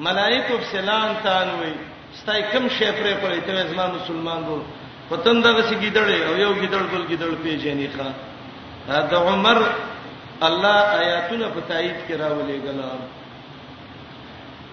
[0.08, 1.74] ملائکه فسلام تان وای
[2.22, 4.60] ستای کم شی پرې پرې ته زما مسلمان وو
[5.10, 8.08] پتن دا وسی گیدړې او یو گیدړ بل گیدړ پیژنې ښا
[9.12, 9.64] دا عمر
[10.50, 12.92] الله آیاتونه په تایید کې راولې غلا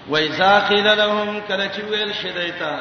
[0.09, 2.77] وای ذاقیل لهم کله چې ویل شیدایتا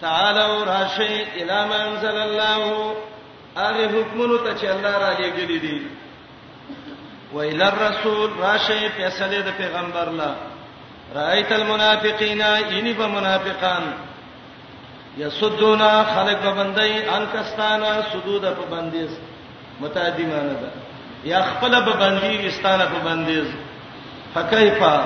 [0.00, 2.94] تعالوا راشي الى ما انزل الله
[3.56, 5.80] هغه حکمونو ته چې الله را لېګلې دي
[7.32, 10.34] و الى الرسول راشي فیصله د پیغمبر لا
[11.14, 13.82] رايت المنافقين اني بمنافقان
[15.18, 19.10] یسدونا خلق ببندای انکستانا سدود په بندیز
[19.80, 20.70] متادیمانه ده
[21.24, 23.46] یا خپل به بندي استانه په بندیز
[24.34, 25.00] فکیفا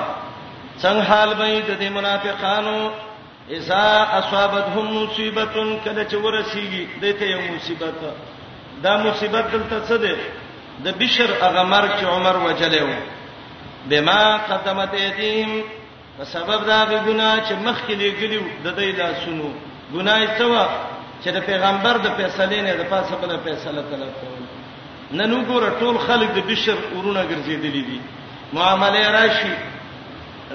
[0.81, 2.89] څنګه حال به د منافقانو
[3.49, 3.83] اذا
[4.19, 5.45] اصابتهم مصیبه
[5.85, 7.93] کله چې ورسیږي دته یو مصیبت
[8.83, 10.17] دا مصیبت دلته څه ده
[10.85, 12.89] د بشر هغه مرګ چې عمر وجلې و
[13.89, 15.63] بما قدمت ایدیم
[16.17, 19.49] په سبب دا ګناه چې مخکې لګلیو د دې لاسونو
[19.93, 20.67] ګناه څه
[21.23, 24.41] چې د پیغمبر د فیصلې نه د پاسه بل فیصله طلب کول
[25.11, 27.99] نن وګوره ټول خلک د بشر ورونه ګرځېدلې دي
[28.53, 29.53] معاملې راشي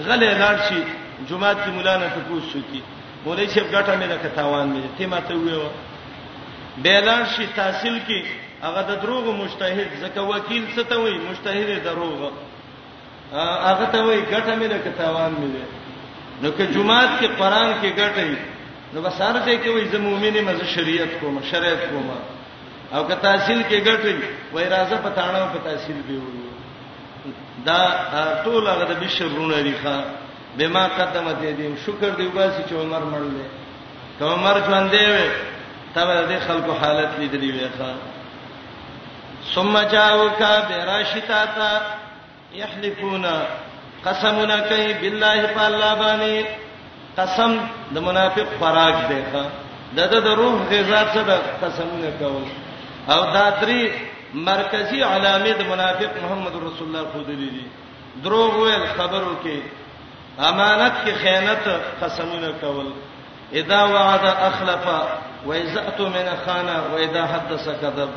[0.06, 0.82] غلې راشي
[1.30, 2.80] جمعه کې مولا نه تاسو کی
[3.26, 5.68] مولای شپ ګټه مې لکه تاوان مې ته ماته ویو
[6.76, 8.26] بیلان شي تحصیل کې
[8.62, 12.32] هغه د دروغ مجتهد زکه وکیل څه ته وایي مجتهد دروغ
[13.32, 18.36] هغه ته وایي ګټه مې لکه تاوان مې نو که جمعه کې قران کې ګټه
[18.94, 22.10] نو بسار دې کې وایي زه مؤمنه مزه شریعت کوم شریعت کوم
[22.96, 24.14] او که تحصیل کې ګټه
[24.54, 27.80] وایي راځه پټانه په تحصیل به وایي دا
[28.44, 29.98] ټول هغه د بشرونه لري ښا
[30.58, 33.46] بما قدمت دې شکر دې واسي چې عمر مړلې
[34.18, 35.28] ته عمر ژوند دی وې
[35.94, 37.92] تبه دې خلکو حالت لیدلې وې ښا
[39.54, 41.80] ثم جاءوك براشتاتا
[42.54, 43.26] يحلفون
[44.04, 46.44] قسمنا کوي بالله تعالی باندې
[47.20, 47.60] قسم
[47.94, 49.44] د منافق فراغ دی ښا
[49.98, 51.30] دغه د روح غذا څه د
[51.62, 52.42] قسمونه کول
[53.08, 53.90] او دا درې
[54.50, 57.64] مرکزی علامه د منافق محمد رسول الله خو دې دي
[58.24, 59.56] دروغ ویل خبرو کې
[60.38, 61.68] امانت کې خیانت
[62.02, 62.92] قسمونه کول
[63.60, 64.86] اذا وعد اخلف
[65.46, 68.08] واذا اؤتمن خان واذا حدث كذب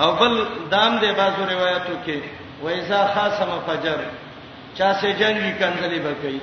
[0.00, 2.18] او بل دام دې بازو روایتو کې
[2.62, 3.98] واذا خاصم فجر
[4.78, 6.40] چا سه جنگي کنځلې بکې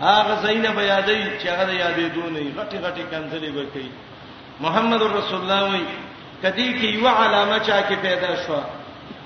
[0.00, 3.86] هغه زینب یادې چې هغه یادې دونې غټي غټي کنځلې بکې
[4.60, 5.84] محمد رسول الله وي
[6.42, 8.56] کدی کې یو علامه چا کې پیدا شو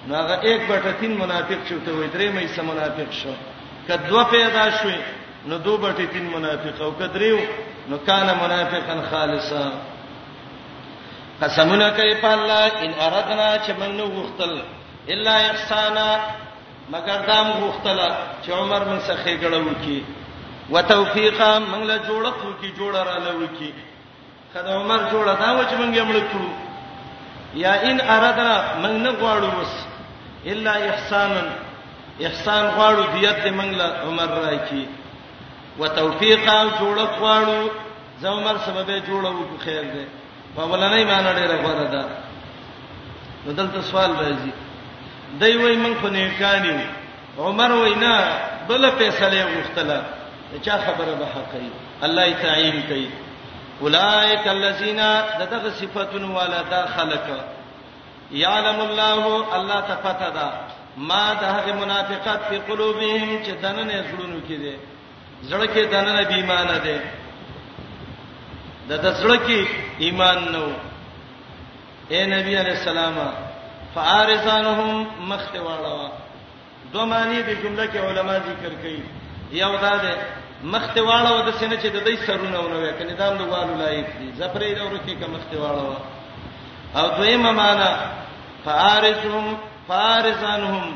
[0.07, 3.29] نو هغه 1 بټه 3 منافق شو ته وې درې مې سم منافق شو
[3.97, 4.99] کدو پیدا شوي
[5.49, 7.37] نو دو بټي تین منافق او کدریو
[7.89, 9.63] نو کان منافقا خالصا
[11.41, 14.59] قسمنا کیف الله ان اردنا چمن نو وختل
[15.15, 16.09] الا احسانا
[16.95, 18.01] مگر دام وختل
[18.45, 20.05] چې عمر من سخی ګړو کی
[20.71, 23.73] وتوفیقا من له جوړه خو کی جوړه را لو کی
[24.55, 26.49] خدای عمر جوړه دا و چې مونږه مړ کړو
[27.55, 29.53] یا ان اردنا من نه غواړو
[30.55, 31.43] الا احسانا
[32.27, 34.87] احسان غواړو دیت دې موږ له عمر راکی
[35.81, 37.61] وتوفیق او جوړت غواړو
[38.23, 40.07] زمر سبب جوړو کو خیر دې
[40.57, 42.09] په ولنې معنی ډیره غوړه ده
[43.47, 44.53] نو دلته سوال راځي
[45.43, 46.81] دوی وای موږ خو نه کانیو
[47.49, 48.15] عمر وینا
[48.69, 50.03] بل فیصله غوښتله
[50.67, 51.69] چا خبره به حق ای
[52.03, 53.09] الله تعین کوي
[53.85, 54.97] اولائک الذین
[55.41, 57.27] دغه صفاتون والا دا خلق
[58.41, 60.49] یعلم الله الله تفتدا
[60.97, 64.75] ما د هغه منافقت په قلوبهم چې دننه زړونو کې دي
[65.43, 66.99] زړه کې دننه بیمانه دي
[68.89, 69.61] د دسړه کې
[69.99, 70.67] ایمان نو
[72.13, 73.15] اے نبی علیہ السلام
[73.95, 76.11] فارزانهم مختواړه
[76.93, 78.99] دوه معنی د جمله کې علما ذکر کړي
[79.53, 80.15] یو دا ده
[80.63, 84.77] مختواړه د سینې چې د دې سرونه ونوي کني دا د والو لایق دي زفرې
[84.79, 85.97] دا ورکه کې مختواړه
[86.97, 87.91] او دویمه معنی
[88.65, 89.57] فارزهم
[89.91, 90.93] فارزانهم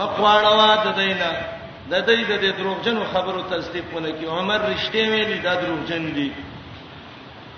[0.00, 1.30] مخواړوا د دینه
[1.92, 6.28] د دې د دروغجنو خبرو تصدیقونه کی عمر رښتې ویلي دا دروغجن دي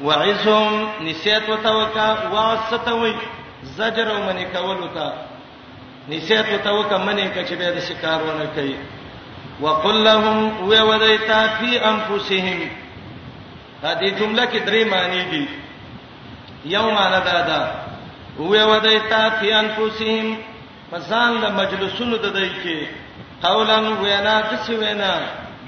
[0.07, 0.73] وعزهم
[1.09, 3.15] نسیت وتوکا واسطوي
[3.79, 5.09] زجر ومنی کول وتا
[6.13, 8.77] نسیت وتوکا منی کچ به د شکار ونه کوي
[9.61, 10.37] وقل لهم
[10.71, 12.61] وودیتا فی انفسهم
[13.85, 15.45] هدي جمله کې درې معنی دي
[16.75, 17.61] یو معنی دا ده
[18.51, 20.29] وودیتا فی انفسهم
[20.91, 22.79] فزان د مجلسونو د دای کې
[23.47, 25.13] قولن وینا د څه وینا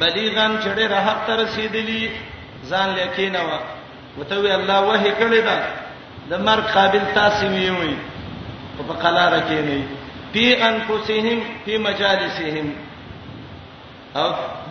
[0.01, 2.03] بلیغان چړې راحت تر رسیدلی
[2.71, 3.59] ځان لیکینا وا
[4.19, 5.57] وته وی الله وه کړی دا
[6.31, 7.95] د مر قابل تاسو می وي
[8.89, 9.81] په قلا راکینی
[10.33, 12.67] پی انفسهم پی مجالسهم
[14.21, 14.27] او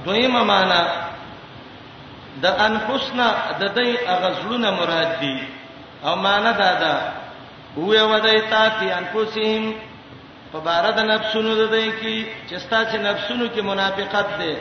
[0.05, 0.81] دویمه معنا
[2.43, 3.27] د انفسنا
[3.61, 5.35] د دې اغزلونه مراد دي
[6.05, 6.93] او معنا دا ده
[7.77, 9.63] هو ودایتا پی انفسهم
[10.51, 12.17] په بار د نفسونو د دې کې
[12.49, 14.51] چې ستا چې نفسونو کې منافقت ده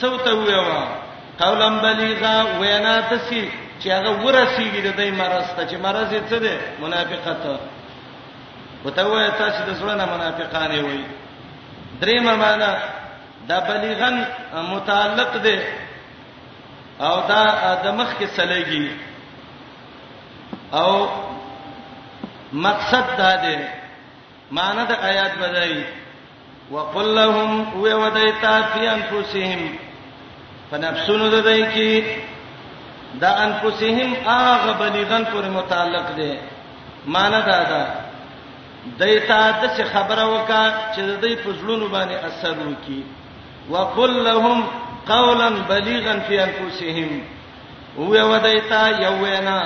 [0.00, 0.82] څو ته ویوا
[1.40, 3.42] قولم بلیغا وینا تسی
[3.80, 6.54] چې هغه ورسیږي د دې مرز ته چې مرز یې څه ده
[6.84, 7.40] منافقت
[8.84, 11.04] وته وایي تاسو د زړه نه منافقانه وایي
[12.02, 12.72] درېمه معنا
[13.48, 14.16] دا بلیغن
[14.72, 15.58] متعلق ده
[17.06, 17.42] او دا
[17.84, 18.86] د مخ کې سلېږي
[20.72, 21.08] او
[22.66, 23.56] مقصد دا ده
[24.56, 25.82] معنی د آیات بدای
[26.72, 29.60] وقل لهم ويودایتا فی انفسهم
[30.70, 32.02] فنفسونو د دای کی
[33.20, 36.28] دا انفسهم هغه بلیغن پر متعلق دی
[37.14, 37.86] معنی دا ده
[38.98, 40.60] دایتا د څه خبره وکا
[40.94, 43.02] چې د دې پزلونو باندې اثر وکي
[43.70, 44.64] وقل لهم
[45.12, 47.22] قولا بلیغا فی انفسهم
[47.98, 49.58] ويودایتا یوینا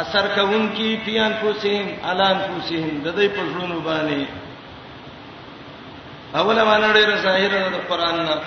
[0.00, 4.24] اثر کوم کی پیان کوسیم الان کوسیم د دې په ژوند باندې
[6.34, 8.38] اوله باندې ډېر ظاهر د قران نه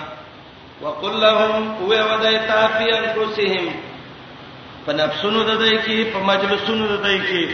[0.82, 3.70] وقل لهم هو ودایتا پیان کوسیم
[4.88, 7.50] په نفسونو د دې کې په مجلسونو د دې کې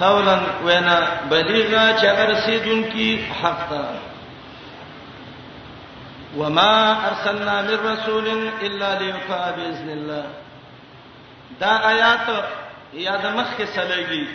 [0.00, 0.98] قولن وینا
[1.30, 3.08] بلیغا چغر سیدون کی
[3.42, 3.84] حق تا
[6.40, 6.72] وما
[7.10, 8.28] ارسلنا من رسول
[8.62, 10.24] الا ليطاع باذن الله
[11.60, 12.44] دا آیات
[12.94, 14.26] یا د مخ کې سلګي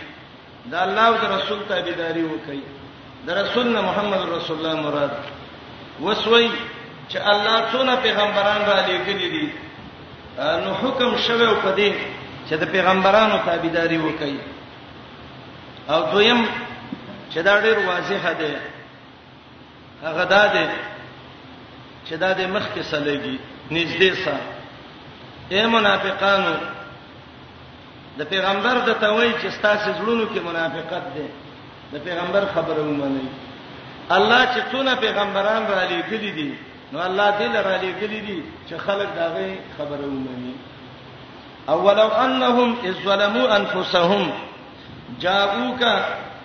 [0.72, 2.64] دا الله او رسول تابعداري وکړي
[3.26, 5.14] د رسول نه محمد رسول الله مراد
[6.02, 6.52] وسوي
[7.10, 9.47] چې الله څونه پیغمبران را لېږلي دي
[10.64, 11.91] نو حکم شوه او پدې
[12.49, 14.38] چې د پیغمبرانو تابعداري وکړي
[15.89, 16.45] او دویم
[17.34, 18.56] چې دا ډېر واضح ده
[20.04, 20.70] هغه دا ده
[22.08, 23.39] چې دا د مخ کې سلګي
[23.72, 24.41] نږدې سره
[25.52, 26.54] اے منافقانو
[28.18, 31.28] د پیغمبر د توي چې ستاسو زړونو کې منافقت ده
[31.93, 33.28] د پیغمبر خبره ومني
[34.18, 36.51] الله چې څونه پیغمبران را لېږلي دي
[36.91, 39.47] نو الله دې را لېږلي دي چې خلک داغه
[39.78, 40.55] خبره ومني
[41.70, 44.32] اولو انهم اذ ظلموا انفسهم
[45.20, 45.82] جاءوك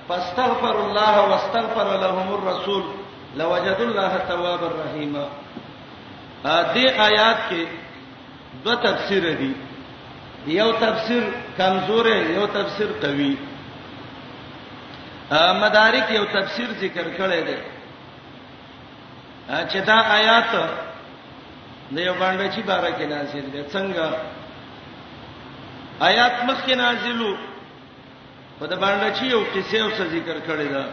[0.08, 2.82] فاستغفر الله واستغفر لهم الرسول
[3.36, 5.16] لوجد الله تواب الرحیم
[6.44, 7.62] ا دې آیات کې
[8.64, 9.52] دوه تفسیر دي
[10.46, 11.22] یو تفسیر
[11.58, 13.34] کمزور یو تفسیر قوي
[15.60, 17.56] مدارک یو تفسیر ذکر کړی دی
[19.70, 20.50] چې دا آیات
[21.94, 24.06] د یو باندې چې بارکه نازل دی څنګه
[26.10, 27.34] آیات مخکې نازلو
[28.58, 30.84] په دا باندې چې یو قصه او ذکر کړی دا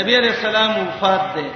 [0.00, 1.48] نبی رسول الله وفات دی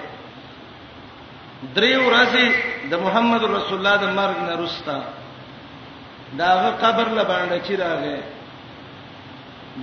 [1.74, 2.52] دریو راځي
[2.90, 5.00] د محمد رسول الله د مرګ نه رستا
[6.38, 8.20] داغه قبر له باندې چی راغې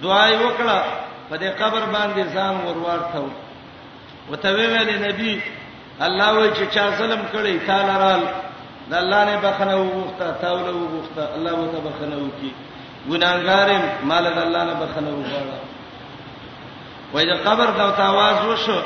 [0.03, 0.83] دعای وکړه
[1.29, 3.19] په دې قبر باندې ځان ورورته
[4.29, 4.73] وته ویل
[5.07, 5.33] نبی
[6.01, 8.21] الله وی چې چا ظلم کړی تعالی رال
[8.89, 12.51] د الله نه بخنه وغوښته تاوله وغوښته الله وته بخنه وکي
[13.09, 15.59] ګناګارم مال د الله نه بخنه وغواړه
[17.13, 18.79] وای د قبر دا تاواز وشو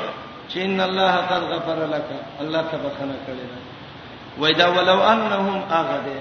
[0.50, 2.04] چې ان الله قد غفر لك
[2.40, 3.44] الله ته بخنه کړی
[4.38, 6.20] وای دا ولو انهم اغده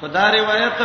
[0.00, 0.80] خدا روایت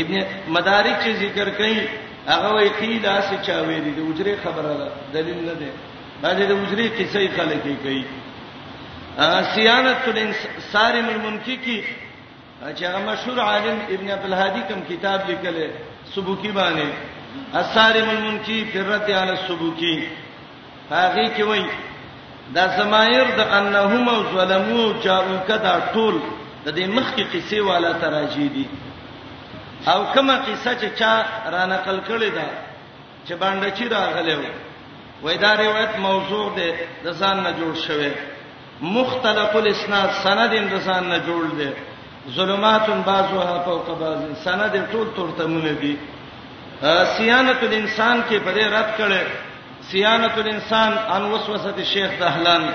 [0.00, 0.14] ابن
[0.54, 1.88] مدارک چې ذکر کړي
[2.28, 5.68] هغه وی قیل اس چا ویلي د اجره خبره ده دلیل نه ده
[6.22, 8.04] باندې د اجره کیسې خلک یې کوي
[9.54, 11.78] سیانت الانسارم المنکی کی
[12.76, 15.64] چې هغه مشهور عالم ابن عبد الهادی کوم کتاب لیکل
[16.14, 16.90] سبوکی باندې
[17.62, 19.96] اسارم المنکی فرت علی سبوکی
[20.90, 21.64] هغه کې وای
[22.54, 24.06] دا سمایر د انهم
[24.36, 26.16] ظلمو جاءوک دا ټول
[26.64, 28.66] د دې مخکې قصې والا تراجی دي
[29.92, 31.12] او کومه قصه چې چا
[31.52, 32.48] را نقل کړې ده
[33.26, 34.42] چې باندې چې راغله و
[35.22, 36.68] وای دا روایت موضوع ده
[37.04, 38.12] د ځان نه جوړ شوی
[38.98, 41.70] مختلف الاسناد سند د ځان نه جوړ ده
[42.36, 45.96] ظلمات بعضها فوق بعض سند ټول ترتمونه دي
[47.16, 49.22] سیانت الانسان کې پرې رد کړي
[49.92, 52.74] سیانت الانسان ان وسوسه شیخ دهلان ده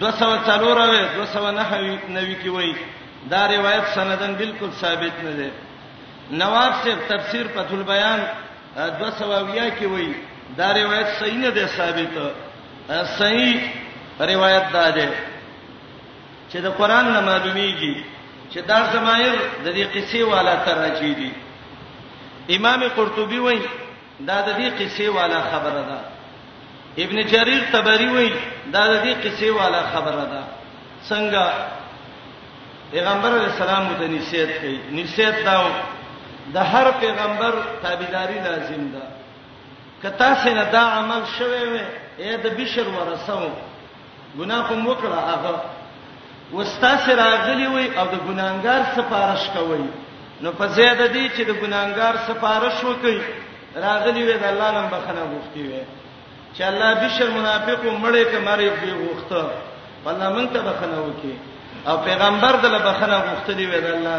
[0.00, 2.72] 240 290 کې وای
[3.30, 5.50] دا روایت سندن بالکل ثابت نه ده
[6.30, 8.22] نواب سے تفسیر فتح البیان
[8.76, 10.12] 220 کې وای
[10.56, 12.32] دا روایت صحیح نه ده ثابت
[13.18, 13.72] صحیح
[14.20, 15.12] روایت ده ده
[16.52, 18.04] چې د قران نه معلومیږي
[18.54, 19.34] چې دا زمایر
[19.64, 21.30] د دې قصې والا تراجی دي
[22.56, 23.60] امام قرطبي وای
[24.20, 25.98] دا د دې قصې والا خبره ده
[26.98, 28.32] ابن جرير طبري وایي
[28.74, 30.42] دا د دې قصې والا خبره ده
[31.08, 31.44] څنګه
[32.92, 35.56] پیغمبر علی السلام ته نصیحت کوي نصیحت دا
[36.54, 39.02] د هر پیغمبر تابعداري لازم ده
[40.02, 41.82] کتا څنګه دا عمل شوه وي
[42.18, 43.42] اې د بشر ورسو
[44.38, 45.54] ګناه کوم وکړه هغه
[46.56, 49.84] وستا سره غلی وي او د ګناګار سفارش کوي
[50.42, 53.20] نو په زیاده دي چې د ګناګار سفارش وکړي
[53.86, 55.82] راغلی وي د الله نن بخنه غوښتي وي
[56.56, 59.42] چې الله بشر منافق مړې کمرې به وخته
[60.04, 61.34] بلنه مونږ ته بخنه وکي
[61.88, 64.16] او پیغمبر دله بخنه وخته دی ول الله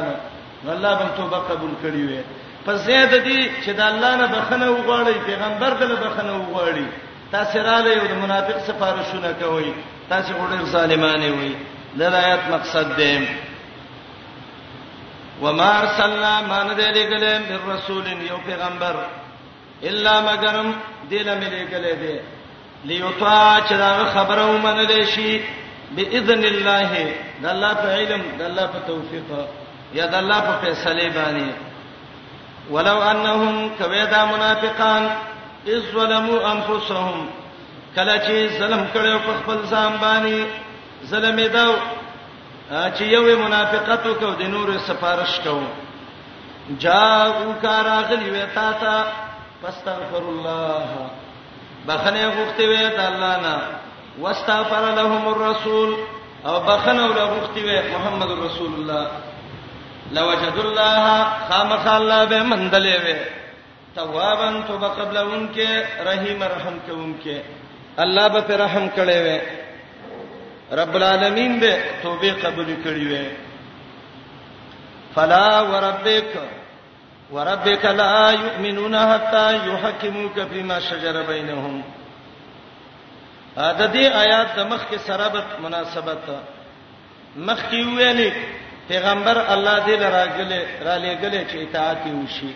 [0.63, 2.21] نه الله به توبه قبول کړی وي
[2.65, 6.85] په زیاده دي چې د الله نه بخنه وغواړي پیغمبر دله بخنه وغواړي
[7.31, 9.73] تاسو را لې او د منافق سفارښونه کوي
[10.09, 11.55] تاسو ډېر ظالمانه وي
[11.95, 13.27] دا آیات مقصد دی
[15.41, 18.95] وما ارسلنا من ذلك لهم بالرسول یو پیغمبر
[19.89, 20.75] الا مگرم
[21.11, 22.19] دل ملي کله دي
[22.85, 25.41] ليطاع چې دا خبره ومنل شي
[25.97, 29.23] باذن الله د الله په علم د الله په توفیق
[29.93, 31.51] یا د الله په فیصله باندې
[32.71, 35.09] ولو انهم كبدا منافقان
[35.67, 37.27] اذ ظلموا انفسهم
[37.95, 40.43] کله چې ظلم کړو په خپل ځان باندې
[41.11, 41.67] ظلم یې دا
[42.97, 45.67] چې یو منافقت وکړ د نور سفارش کوو
[46.85, 48.95] جاءو کاراغلی وتا تا
[49.63, 50.81] فاستغفر الله
[51.89, 53.55] بخنه غوښتي وي د الله نه
[54.23, 55.89] واستغفر لهم الرسول
[56.49, 59.03] او بخنه ولا غوښتي وي محمد رسول الله
[60.17, 61.05] لوجد الله
[61.49, 63.15] خامخ الله به مندلې وي
[63.95, 65.69] توابا توب قبل انکه
[66.07, 67.35] رحیم رحم کوونکه
[68.03, 69.39] الله به رحم کړي وي
[70.79, 73.25] رب العالمین به توبه قبول کړي وي
[75.15, 76.29] فلا وربک
[77.33, 81.83] وربك لا يؤمنون حتى يحكموك فيما شجر بينهم
[83.57, 86.23] دا دې آیات د مخ کې سرابت مناسبت
[87.35, 88.33] مخ کې ویلې
[88.89, 92.53] پیغمبر الله دې لراغله را لېګله چې اطاعت وشي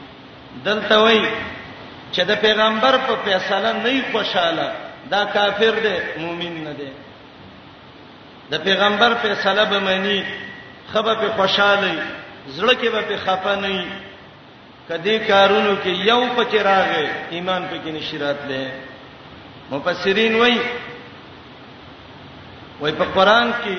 [0.65, 1.31] دلته وایي
[2.13, 4.73] چې د پیغمبر په فیصله نه خوشاله
[5.11, 6.89] دا کافر دی مؤمن نه دی
[8.51, 10.19] د پیغمبر فیصله به مانی
[10.93, 11.95] خبر په خوشاله
[12.57, 13.85] زړه کې به په خفه نه
[14.89, 18.63] کدی کارونو کې یو پکې راغی ایمان پکې نشرات لې
[19.71, 20.57] مفسرین وای
[22.81, 23.75] وای په قران کې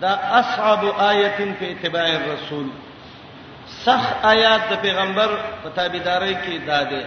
[0.00, 2.66] دا اصعب آیتن په اتباع الرسول
[3.84, 4.02] صح
[4.32, 5.28] آیات د پیغمبر
[5.62, 7.02] په تابعداري کې داده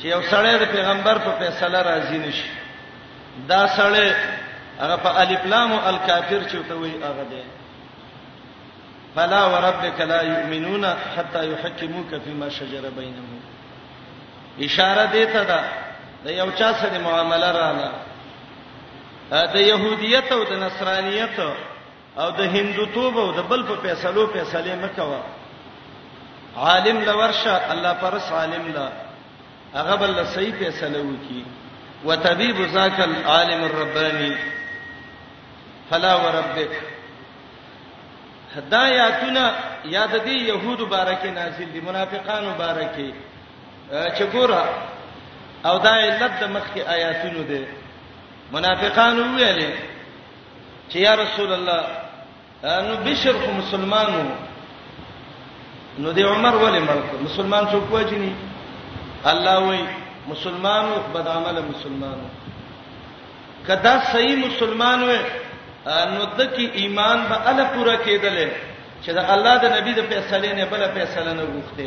[0.00, 2.50] چې یو سړی د پیغمبر په فیصله راضی نشي
[3.52, 4.12] دا سړی
[4.80, 7.42] هغه په الف لام او الکافر چې ته وای هغه دی
[9.16, 13.40] فلا وربك لا يؤمنون حتى يحكموك فيما شجر بينهم
[14.60, 15.60] اشاره دې ته ده
[16.24, 17.90] د یو چا سره معامله رانه
[19.54, 21.40] د يهودیت او د نصرانیت
[22.18, 25.20] او د هندوتوب او د بل په فیصلو فیصله مکوا
[26.56, 28.88] عالم لورشه الله پرس عالم لا
[29.80, 31.44] هغه بل صحیح فیصله وکي
[32.04, 34.36] وتبيب ذاك العالم الرباني
[35.90, 36.80] فلا وربك
[38.60, 39.50] دا یاتونه
[39.84, 43.12] یاد دي يهود بارکه نازل دي منافقانو بارکه
[44.18, 44.64] چې ګوره
[45.66, 47.66] او دا علت د مخکې آیاتونو دي
[48.52, 49.70] منافقانو ویلې
[50.90, 51.82] چې یا رسول الله
[52.64, 54.24] نو بشر خو مسلمانو
[55.98, 58.30] نو دی عمر ولې ملک مسلمان څوک وځني
[59.26, 59.84] الله وای
[60.28, 62.28] مسلمانو بد عمل مسلمانو
[63.66, 65.20] کدا صحیح مسلمان وې
[65.86, 68.48] نو دکی ایمان به اله پوره کېدلې
[69.04, 71.86] چې د الله د نبی د فیصلې نه بل فیصله نه غوښته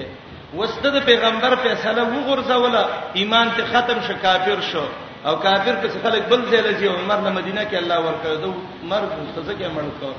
[0.60, 2.84] وسته د پیغمبر فیصله وګرځوله
[3.20, 4.86] ایمان ته ختم شو کافر شو
[5.26, 8.52] او کافر په خلک بل ځای لږی عمر نه مدینه کې الله ورکړ دو
[8.94, 10.10] مرګ مستزکه مړ کو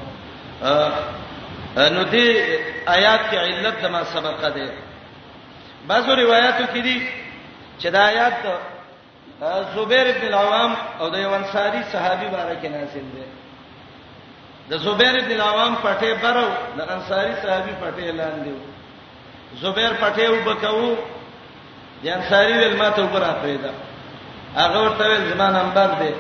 [1.97, 2.27] نو دې
[2.99, 4.73] آیات کې علت د ما سبقه ده
[5.89, 6.97] بعضو روایتو کې دي
[7.81, 8.37] چې دا آیات
[9.75, 13.27] زبیر بن العوام او د یو انصاری صحابي بارے کې نازل ده
[14.71, 16.49] د زبیر بن عوام پټه برو
[16.79, 18.59] د انصاری صحابي پټه اعلان دیو
[19.63, 20.95] زبیر پټه وبکاو
[22.03, 23.71] د انصاری ول ماته وبره پیدا
[24.59, 26.13] هغه ورته زمان نمبر دی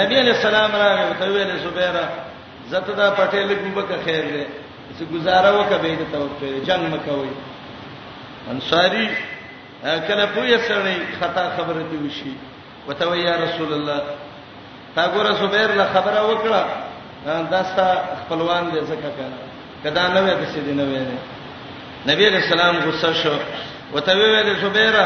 [0.00, 1.96] نبی علیہ السلام راغی او ته ویل زبیر
[2.70, 4.44] زته دا پټه لګ وبکه خیر دی
[4.98, 7.32] چې گزاره وکبې د توکل جنگ مکوي
[8.56, 9.08] انصاری
[9.82, 10.94] کله پوهه سره
[11.24, 12.34] خطا خبره دی وشي
[12.88, 14.02] وته یا رسول الله
[14.94, 16.86] تا ګوره زبیر له خبره وکړه
[17.26, 17.88] دا ستا
[18.26, 19.38] خپلوان دې څه کنه
[19.84, 21.00] کدا نه وې د سیدی نه وې
[22.10, 23.36] نبی رسول الله غصه شو
[23.94, 25.04] وته ویل زبیره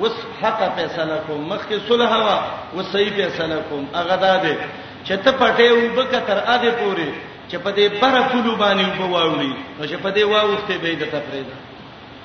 [0.00, 0.12] وس
[0.42, 2.36] حق فیصله کوم مخکې صلح وا
[2.76, 4.54] وسې فیصله کوم هغه دادې
[5.08, 7.10] چې ته پټې وبکه تر اده پوري
[7.50, 11.46] چې په دې بره پلو باندې وبواوړي نو چې په دې واوخته به د تفرید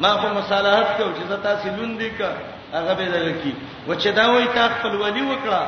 [0.02, 2.30] ما خو مصالحت کو چې تاسو لوندې کا
[2.76, 3.54] هغه به درکې
[3.88, 5.64] و چې دا وای تا خپل ولی وکړه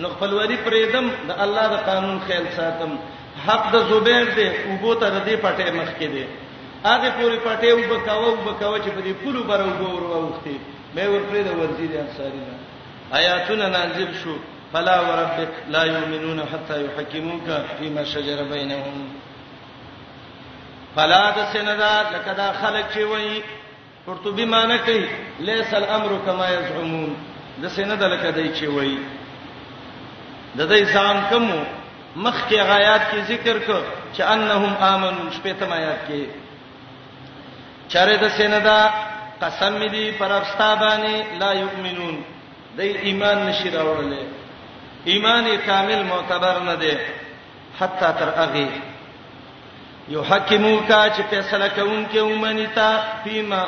[0.00, 2.92] نو خپلواری پرېدم د الله د قانون خیال ساتم
[3.46, 6.24] حق د زبیر دی او بو ته د دې پټه مخ کې دی
[6.88, 10.56] هغه پوری پټه او بکاو او بکاو چې په دې پلو برو ګور ووختي
[10.94, 12.54] مې ورپرې د ورزيد انصاری نه
[13.18, 14.36] آیاتونه نازل شو
[14.72, 18.96] فلا وربک لا یؤمنون حتا یحکموک فيما شجر بینهم
[20.96, 23.42] فلا تسندا لکدا خلق چی وای
[24.06, 25.04] قرطبی معنی کوي
[25.50, 27.12] لیس الامر کما یزعمون
[27.62, 28.96] د سند لکدای چی وای
[30.58, 31.58] د دې ځان کومو
[32.26, 33.78] مخکې غایات کې ذکر کو
[34.14, 36.22] چې انهم امنو شپه ته آیات کې
[37.92, 38.78] چاره د سیندا
[39.42, 42.16] قسم دی پر افستابانی لا یؤمنون
[42.76, 44.24] دای ایمان نشی راوړلې
[45.10, 46.96] ایمان کامل معتبر نه دی
[47.80, 48.66] حتا تر اغه
[50.14, 52.90] یو حکیمو کا چې فیصله کوونکې ومني تا
[53.24, 53.64] فيما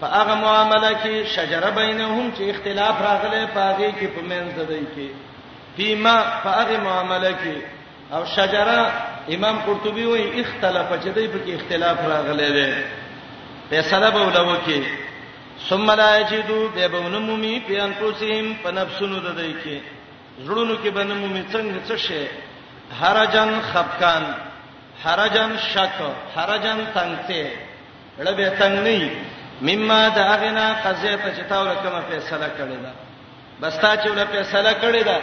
[0.00, 5.08] فاغه معاملې کې شجره بینهم چې اختلاف راغله پاږي کې په منځ دای کې
[5.80, 7.56] فيما فاغه معاملې کې
[8.14, 8.92] او شجره
[9.36, 12.74] امام قرطبي وایي اختلاف چې دای په کې اختلاف راغلی دی
[13.70, 14.84] فیصله به ولو کې
[15.70, 19.80] ثم لا یجدو به بونمومی په انفسهم په نفسونو د دای کې
[20.46, 22.26] زړونو کې به نمومی څنګه څه شي
[23.00, 24.24] حرجن خفقان
[25.04, 25.98] حرجن شک
[26.36, 27.52] حرجن تنگته
[28.26, 29.10] له به تنگ نه
[29.68, 32.92] مما د اغنا قضیه ته چې تاول کومه فیصله کړی دا
[33.62, 35.18] بس تا چې ول فیصله کړی دا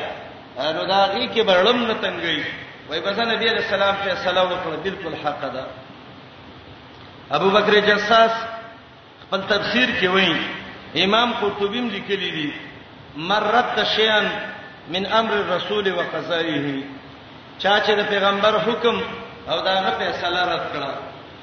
[0.57, 2.41] نو دا غي کې برړم نه تنګي
[2.89, 5.65] وای بس نبی علیہ السلام ته سلام وکړه بالکل حق ده
[7.37, 8.31] ابو بکر جساس
[9.23, 12.51] خپل تفسیر کې وایي امام قرطبی هم لیکلی دي
[13.15, 14.27] مرت شیان
[14.95, 16.73] من امر الرسول وقضائه
[17.59, 19.01] چا چې د پیغمبر حکم
[19.49, 20.91] او داغه فیصله رد کړه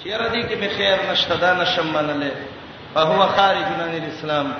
[0.04, 2.32] چیرې دې کې به خیر نشته دا نشمنلې
[2.98, 4.52] او هو خارج من الاسلام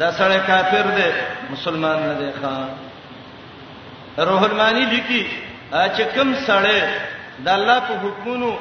[0.00, 1.08] دا سره کافر دی
[1.50, 2.87] مسلمان نه دی خان
[4.18, 5.26] روح المانی لیکي
[5.72, 6.82] چې کوم سړی
[7.44, 8.52] د الله په حکمونو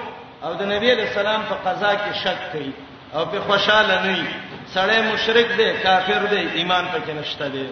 [0.43, 2.71] او د نبی له سلام په قضا کې شک کوي
[3.15, 4.25] او په خوشاله نه وي
[4.73, 7.67] سړی مشرک دی کافر دی ایمان پکې نشته دی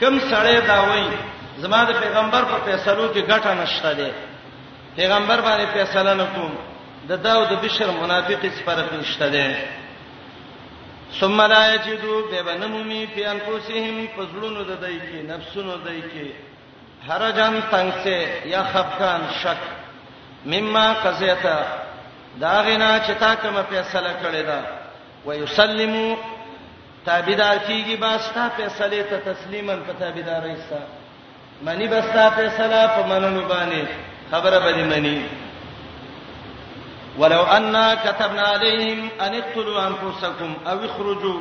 [0.00, 1.08] کوم سړی دا وایي
[1.58, 4.10] زما د پیغمبر په فیصلو کې ګټه نشته دی
[4.96, 6.52] پیغمبر باندې فیصله نکوم
[7.08, 9.54] د داود بشر منافق فرق نشته دی
[11.20, 16.32] ثم لا یجدو بے بنمومی فی انفسهم فزلون د دای کی نفسونو دای کی
[17.08, 18.16] حرجن تنگ سے
[18.48, 19.60] یا خفقان شک
[20.52, 21.56] مما قضیتا
[22.40, 24.60] دا غنا چې تا کوم فیصله کړې ده
[25.26, 26.16] ويسلمو
[27.06, 30.86] تابعدار کیږي باستا فیصله ته تسلیما په تابعدارۍ سره
[31.68, 33.86] منی بستا فیصله په منلو باندې
[34.32, 35.16] خبره به منی
[37.18, 37.74] ولو ان
[38.04, 41.40] كتبنا عليهم ان اقتلوا انفسكم او اخرجوا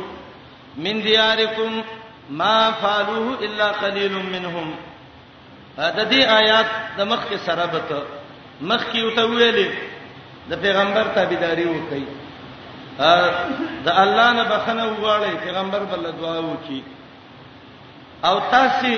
[0.78, 1.84] من دياركم
[2.30, 4.74] ما فعلوه الا قليل منهم
[5.78, 6.66] د دې آیات
[6.98, 7.80] د مخ کې سره به
[8.62, 9.70] مخ کې وته ویلې
[10.50, 12.06] د پیغمبر تابعداري وکړي
[13.86, 16.82] د الله نه بخنه وغواړي پیغمبر بل دعا وکړي
[18.26, 18.90] او تاسو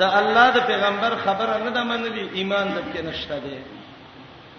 [0.00, 3.58] د الله د پیغمبر خبره نه ده منلې ایمان دکې نشته دی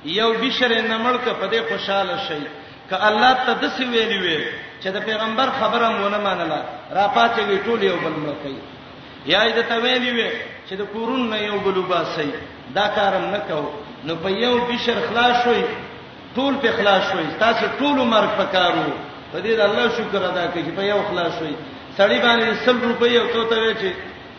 [0.05, 2.41] یو بشره نمړ ک په دې خوشاله شي
[2.89, 4.39] ک الله ته د څه ویلې وي
[4.83, 6.61] چې د پیغمبر خبره مونږ نه منله
[6.97, 8.61] را پاتې وی ټول یو بل مړ کوي
[9.25, 10.29] یا دې ته ویلې وي
[10.69, 12.31] چې د کورون نه یو بلو باسي
[12.75, 13.61] دا کارم نه کو
[14.07, 15.63] نو په یو بشر خلاص شوي
[16.35, 18.85] ټول په خلاص شوي تاسو ټول عمر پکارو
[19.31, 21.55] په دې د الله شکر ادا کړئ چې په یو خلاص شوي
[21.97, 23.89] سړی باندې 100 روپۍ او تو ته وی چې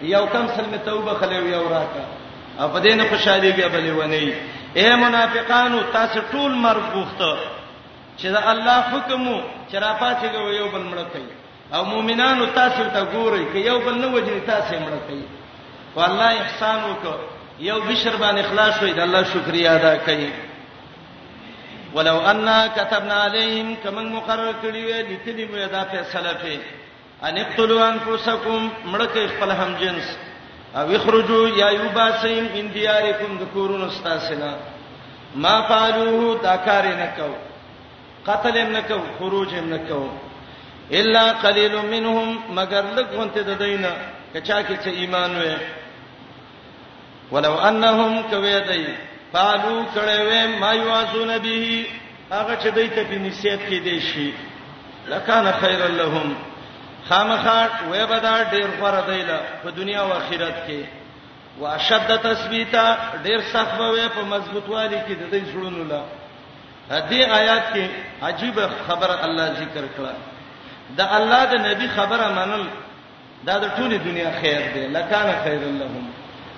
[0.02, 2.04] یو کم سلمه توبه خلې یو راکا
[2.72, 4.34] په دې نه خوشالي کې بلې ونی
[4.80, 7.36] اے منافقانو تاسو ټول مرګ غوښته
[8.18, 9.24] چې د الله حکم
[9.70, 11.38] چې را پاتې کوي یو بل مړ کوي
[11.74, 15.24] او مؤمنانو تاسو ته ګوري چې یو بل نه وجه تاسو مړ کوي
[15.96, 17.18] والله احسان وکړه
[17.60, 20.30] یو بشر باندې اخلاص وې د الله شکریا ادا کړي
[21.94, 22.46] ولو ان
[22.76, 26.60] كتبنا عليهم كما مقرر کړی وې لیکلي وې دا فیصله په
[27.28, 30.08] ان اقتلوا انفسکم مړ کوي خپل هم جنس
[30.74, 34.52] او اخرجوا یا یوباسیم ان دیارکم ذکورون استاسنا
[35.44, 37.32] ما فعلوه دا کار نه کو
[38.26, 40.02] قتل نه کو خروج نه کو
[40.92, 43.92] الا قليل منهم مگر لګونت د دینه
[44.34, 45.56] کچا کې چې ایمان وې
[47.32, 48.86] ولو انهم کوي دای
[49.32, 51.84] پالو کړه وې ما یوازون به
[52.32, 54.32] هغه چې دای ته په نسیت کې دی شي
[55.08, 56.34] لکان خیر لهم
[57.08, 60.82] خامخا وې بدا ډیر غره دیله په دنیا او آخرت کې
[61.60, 66.02] واشد تثبیتا ډیر سخت به په مضبوطوالي کې د دې شړونو لا
[67.10, 67.86] دې آیات کې
[68.22, 68.56] عجیب
[68.88, 70.12] خبره الله ذکر کړه
[70.98, 72.64] د الله د نبی خبره منل
[73.46, 76.04] دا د ټوله دنیا خیر دی لکان خیر لهم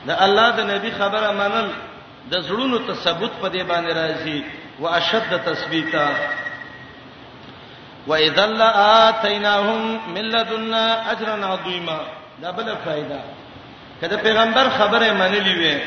[0.09, 1.69] د الله د نبی خبره منل
[2.33, 4.39] د زړونو تثبوت په دې باندې راځي
[4.81, 6.09] واشد تثبیتا
[8.07, 11.99] واذا لاتیناهم من لدنا اجرا عظیما
[12.43, 13.19] دا بل فائدہ
[14.01, 15.83] کله پیغمبر خبره منلې وې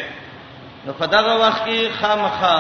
[0.86, 2.58] نو په دغه وخت کې خامخا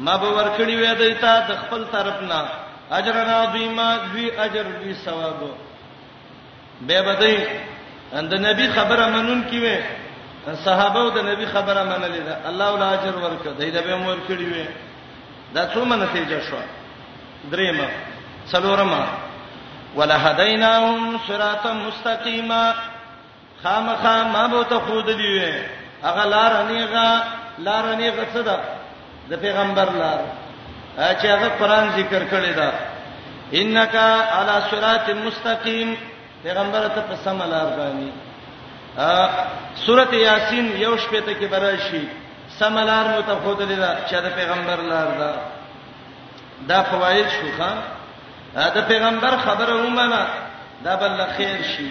[0.00, 2.48] ما به ورکړی وې دایته د خپل طرف نه
[2.92, 5.40] اجر عظیما دوی اجر دوی ثواب
[6.86, 7.36] به بدای
[8.12, 12.82] اند نبی خبره منون کی وې صحابه او د نبی خبره منلې ده الله ول
[12.82, 14.68] اجر ورکړه دای دا به مور کړی وې
[15.54, 16.56] دا څو منته شو
[17.52, 17.88] درېما
[18.52, 19.04] څلورما
[19.96, 22.74] ولهدیناهم صراطا مستقیما
[23.62, 25.52] خامخا ما بو ته خود دی وې
[26.04, 27.22] اغه لار نه غا
[27.58, 28.60] لار نه غڅه ده
[29.30, 30.20] د پیغمبر لار
[30.96, 32.70] چې هغه قران ذکر کړی دا
[33.52, 33.94] انک
[34.36, 35.94] علی صراط مستقیم
[36.42, 38.10] پیغمبر ته په سم لار غانی
[39.86, 42.04] سورته یاسین یو شپه ته کې براشي
[42.58, 45.32] سم لار مو ته خود لیدا چې دا پیغمبر لار دا
[46.68, 47.78] دا فواید شو خان
[48.74, 50.26] دا پیغمبر خبره ومنه
[50.84, 51.90] دا بل خیر شي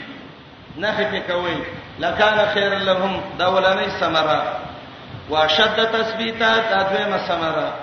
[0.77, 1.63] نه پکې کوي
[1.99, 4.43] لکان خیر لهم دا ولنې ثمره
[5.29, 7.73] واشد تثبیتا دا دویمه ثمره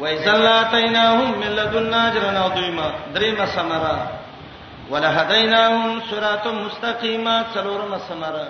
[0.00, 3.96] واذا لاتيناهم من لدنا اجرا عظيما دریم سمرا
[4.90, 8.48] ولهديناهم صراطا مستقيما څلورم سمرا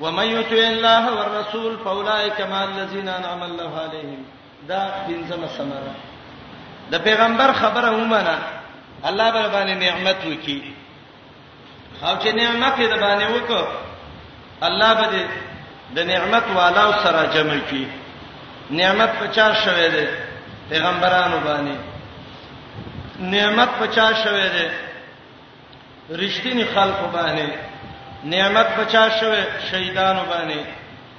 [0.00, 4.20] ومن يطع الله والرسول فاولئك مع الذين انعم الله عليهم
[4.68, 5.94] دا پنځم سمرا
[6.92, 8.36] د پیغمبر خبره ومنه
[9.08, 10.74] الله بر باندې نعمت وکي
[12.06, 13.66] او چې نعمت دې باندې وکړه
[14.68, 15.22] الله به دې
[15.96, 17.84] د نعمت والا سره جمع کړي
[18.70, 20.06] نعمت پچا شوه دي
[20.70, 21.78] پیغمبرانو باندې
[23.20, 24.68] نعمت پچا شوه دي
[26.20, 27.50] رښتینی خلق باندې
[28.34, 30.66] نعمت پچا شوه شهیدانو باندې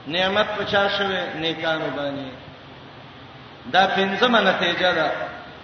[0.08, 2.28] نعمت پچا شوه نیکانو باندې
[3.74, 5.08] دا پنځمه نتیجه ده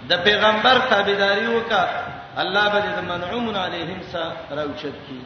[0.10, 5.22] د پیغمبر تابعداري وکړه الله به د منعوم علیهم سره راوچت کی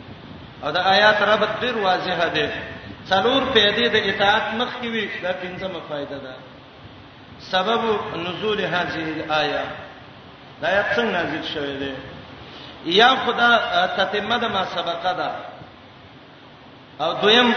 [0.63, 2.49] او دا آیات رب ډیر واضحه ده
[3.09, 6.33] څلور پیدې د اطاعت مخ کې وي دا پنځمه فائدہ ده
[7.39, 7.79] سبب
[8.15, 9.65] نزول هذه الايه
[10.61, 11.91] دا آیت څنګه نازل شوه ده
[12.85, 13.51] یا خدا
[13.97, 15.29] تتمه د ما سبقه ده
[17.05, 17.53] او دویم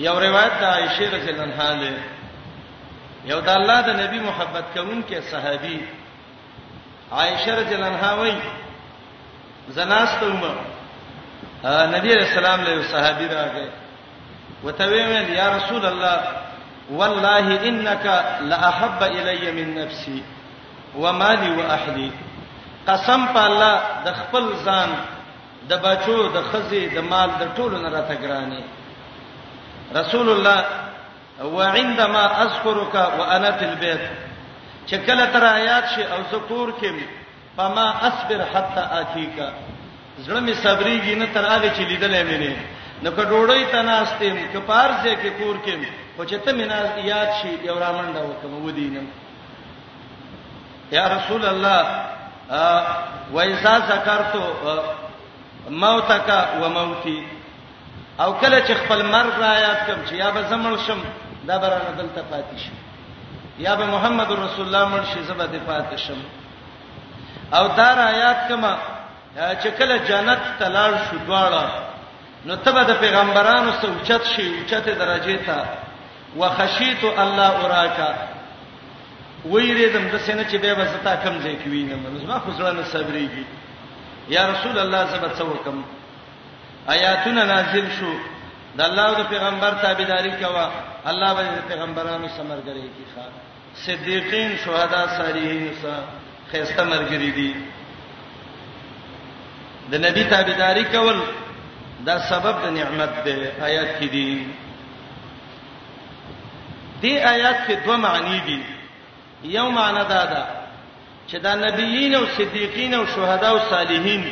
[0.00, 1.92] یو روایت د عائشه رضی الله عنها ده
[3.24, 5.80] یو د الله د نبی محبت کوونکې صحابي
[7.12, 8.42] عائشه رضی الله عنها وایي
[9.68, 10.52] زناستو ما
[11.86, 13.68] نبی رسول الله صحابي راغی
[14.64, 16.20] وته ویل یا رسول الله
[16.92, 18.06] والله انك
[18.40, 20.22] لاحب الي من نفسي
[20.96, 22.10] ومالي واهلي
[22.88, 23.74] قسم په الله
[24.06, 24.90] د خپل ځان
[25.68, 28.62] د بچو د خزي د مال د ټولو نه راته ګراني
[29.96, 30.58] رسول الله
[31.56, 34.04] وعندما اذكرك وانا في البيت
[34.92, 36.92] چکله تر آیات شي او ذکر کې
[37.56, 39.36] فما اصبر حتى اتيك
[40.26, 42.56] زړه می صبرېږي نه تر هغه چې لیدلې مې نه
[43.02, 46.78] نو که ډوړې تناستم که پارځه کې کور کې خو چې ته مینا
[47.10, 49.06] یاد شي یو را منډه وکم ودینم
[50.96, 51.86] یا رسول الله
[53.32, 54.34] وایذا ذکرت
[55.84, 56.28] موتک
[56.62, 57.26] و موتی
[58.20, 61.00] او کله چې خپل مرګ را یاد کم چې یا به زمړ شم
[61.46, 62.76] دا برانه دلته پاتې شم
[63.58, 66.18] یا به محمد رسول الله مړ شي زبه دې پاتې شم
[67.52, 68.76] او دا را یاد کما
[69.62, 71.70] چې کله جنت تلال شو دواړه
[72.46, 75.56] نو تبه د پیغمبرانو سره اوچت شي اوچته درجه ته
[76.38, 78.10] وخشیت الله اراکا
[79.44, 82.84] ویریدم د سینې چې به وستا کم ځای کې وینم نو زما خو ځړه نه
[82.92, 83.44] صبرېږي
[84.34, 85.82] یا رسول الله صلی الله علیه وسلم
[86.94, 88.12] آیاتونه نازل شو
[88.78, 90.70] د الله او پیغمبر تابعداري کوا
[91.10, 93.24] الله به پیغمبرانو سمرګری کی ښا
[93.86, 95.94] صدیقین شهدا صالحین سا
[96.50, 97.54] خیسته مرګری دي
[99.92, 101.18] د نبی تابعداري کول
[102.06, 104.46] دا سبب د نعمت دی آیات کې دي
[107.02, 108.60] دې آیات کې دوه معنی دي
[109.56, 110.42] یو معنی دا ده
[111.28, 114.24] چې دا نبیین او صدیقین او شهدا او صالحین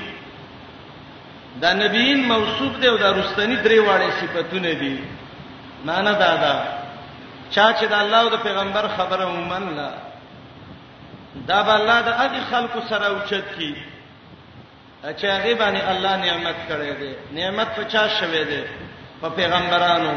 [1.62, 4.98] دا نبیین موصوف دي او دا رستنی درې واړې صفاتونه دي
[5.84, 6.54] معنی دا ده
[7.50, 9.90] چا چې د الله او د پیغمبر خبره ومن لا
[11.46, 13.74] دا به الله د هغه خلکو سره اوچت کی
[15.18, 18.62] چې هغه باندې الله نعمت کړی دی نعمت په چا شوه دی
[19.20, 20.14] په پیغمبرانو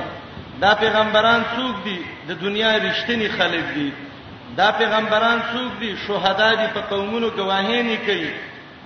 [0.62, 1.97] دا پیغمبران څوک دي
[2.28, 3.89] د دنیا رښتینی خلک دي
[4.58, 8.32] دا پیغمبران څوک دي شهدا دي په قومونو گواهینی کوي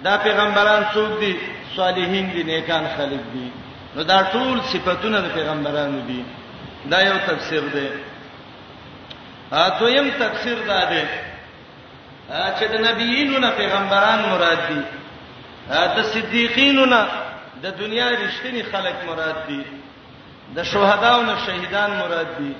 [0.03, 1.34] دا پیغمبران څوک دي
[1.76, 3.47] صالحین دي نیکان خلک دي
[3.95, 6.22] نو دا ټول صفاتونه د پیغمبرانو دي
[6.91, 7.88] دا یو تفسیر دی
[9.51, 11.03] ا دویم تفسیر دا دی
[12.57, 14.82] چې د نبیینو نه پیغمبران مراد دي
[15.97, 17.01] د صدیقینو نه
[17.63, 19.61] د دنیا رښتینی خلک مراد دي
[20.56, 22.52] د شهداو نه شهیدان مراد دي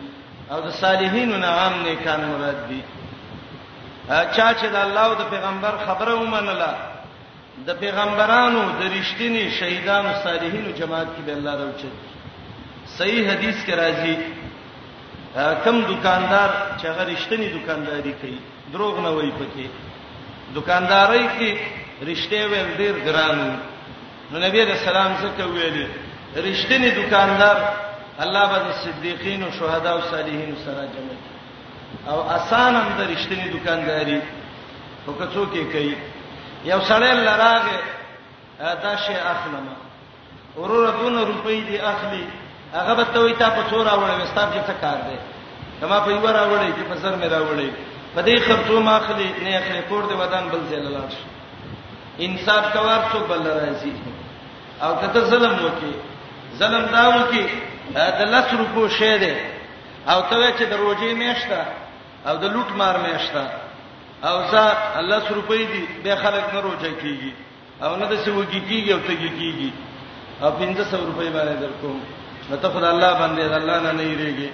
[0.52, 2.80] او د صالحینو نه عام نیکان مراد دي
[4.36, 6.72] چا چې د الله او د پیغمبر خبره ومنله
[7.68, 11.90] د پیغمبرانو د رښتینی شهیدانو صالحینو جماعت کې به الله راوچي
[12.98, 14.16] صحیح حدیث کې راځي
[15.66, 18.40] کم دکاندار چې هغه رښتینی دکانداری کوي
[18.74, 19.66] دروغ نه وایي پکې
[20.56, 21.50] دکانداري کې
[22.10, 23.38] رښتې ویل ډیر ګران
[24.32, 25.88] نو نبی رسول الله څخه ویلي
[26.46, 27.58] رښتینی دکاندار
[28.24, 34.22] الله باندې صدیقین او شهدا او صالحین سره جمع کړي او اسانم د رښتینی دکانداري
[35.08, 35.96] وکڅو کې کوي
[36.72, 37.80] یو سړی لراغه
[38.60, 39.66] دا شی اخلم
[40.60, 42.24] ورور دون روپۍ دی اخلي
[42.74, 45.18] هغه به ته وي تا په څور راوړې وستاب کې څه کار دی
[45.82, 47.70] کما په یو راوړې چې په سر مې راوړې
[48.16, 51.24] په دې خرڅو ما اخلي نه اخلي کور دې ودان بل ځای لاړ شي
[52.26, 53.94] انصاف کوار څو بل راځي
[54.82, 55.94] او کته ظلم وکي
[56.60, 57.44] ظلم داو کې
[58.20, 59.34] د لس روپو شې ده
[60.12, 61.60] او ته چې دروځي میشته
[62.28, 63.42] او د لوټ مار میشته
[64.28, 64.64] او زه
[65.00, 67.32] الله سر روپې دي به خلک نه روځي کیږي
[67.84, 69.72] او نه د سوګي کیږي او تګي کیږي
[70.44, 71.92] او 500 روپې باندې درکو
[72.50, 74.50] مته خدای الله باندې الله نه نه یریږي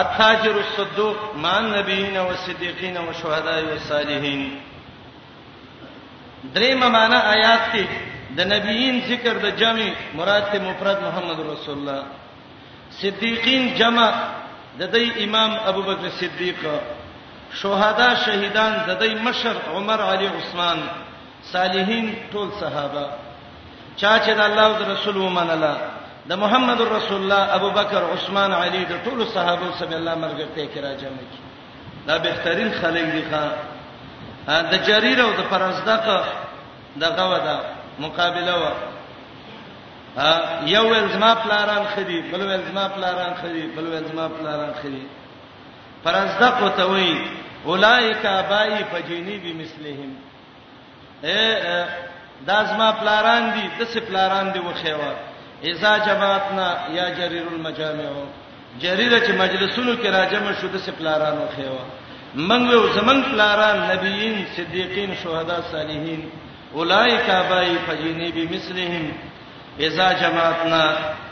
[0.00, 4.42] اتاجر الصدوق مع النبیین والصدیقین والشهداء والصالحین
[6.54, 7.84] درې معنا آیات کې
[8.36, 9.84] د نبیین ذکر د جمع
[10.18, 12.00] مراد ته مفرد محمد رسول الله
[13.02, 14.08] صدیقین جمع
[14.80, 16.58] د دې امام ابو بکر صدیق
[17.60, 20.78] شهدا شهیدان د دې مشر عمر علی عثمان
[21.52, 23.04] صالحین ټول صحابه
[24.00, 25.72] چا چې د الله او رسول ومنله
[26.30, 30.92] د محمد رسول الله ابو بکر عثمان علی د ټول صحابه سم الله مرګته کرا
[31.02, 31.40] جمع کی
[32.08, 33.44] دا بهترین خلک دي ښا
[34.72, 36.06] د جرير او د پرزدق
[37.04, 37.58] دغه ودا
[37.98, 38.64] مقابله و
[40.74, 45.02] یو ول زما پلاران خدي بل ول زما پلاران خدي بل ول زما پلاران خدي
[46.04, 47.12] پرزدق وتوي
[47.66, 50.10] اولائک ابای فجینی بمثلهم
[51.24, 51.42] اے
[52.46, 55.12] دا زما پلاران دي د څه پلاران دي وخیوا
[55.64, 58.10] اذا جماعتنا یا جریر المجامع
[58.82, 61.84] جریره چې مجلسونو کې راجمه شو د څه پلاران وخیوا
[62.36, 62.70] منګ
[63.00, 66.22] زمنګ پلاران نبیین صدیقین شهدا صالحین
[66.76, 69.06] اولئک بای فجینی بمثلهم
[69.80, 70.84] اذا جمعتنا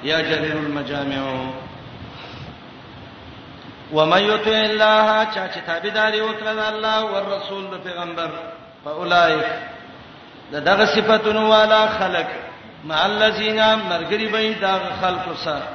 [0.02, 1.22] یا جلیل المجامع
[3.92, 8.30] ومن یطع الله چا چې تابعداري وکړه د الله او رسول د پیغمبر
[8.84, 9.46] فاولائک
[10.52, 12.28] د دغه صفاتونو والا خلق
[12.84, 15.68] مع الذين مرګري به دا خلق سره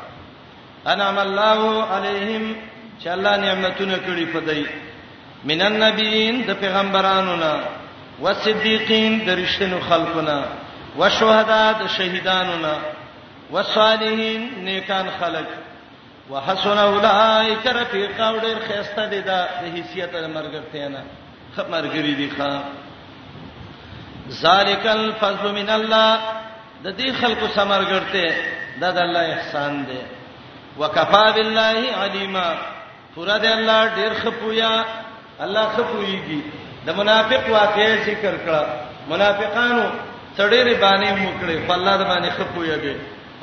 [0.88, 2.56] انعم الله عليهم
[3.04, 4.66] چې الله نعمتونه کړې په دای
[5.44, 7.60] من النبیین د پیغمبرانو نه
[8.22, 10.46] والصدیقین درشتنو خلقنا
[10.98, 12.76] والشهداء د شهیدانونا
[13.52, 15.48] والصالحین نیکان خلق
[16.32, 21.04] وحسن اولئک رفیقا وړ خيسته دي دا د حیثیت مرګرته نه
[21.56, 22.62] خمرګری دي خان
[24.42, 26.20] ذالک الفضل من الله
[26.84, 28.26] د دې خلقو سمرګرته
[28.82, 30.00] دا د الله احسان دی
[30.80, 32.48] وکفا بالله علیما
[33.16, 34.74] پورا دی الله ډیر خپویا
[35.40, 36.42] الله خپویږي
[36.86, 38.64] د منافق واقعې ذکر کړه
[39.12, 39.84] منافقانو
[40.38, 42.96] تړېره باندې موکړې په الله د باندې خپو یږي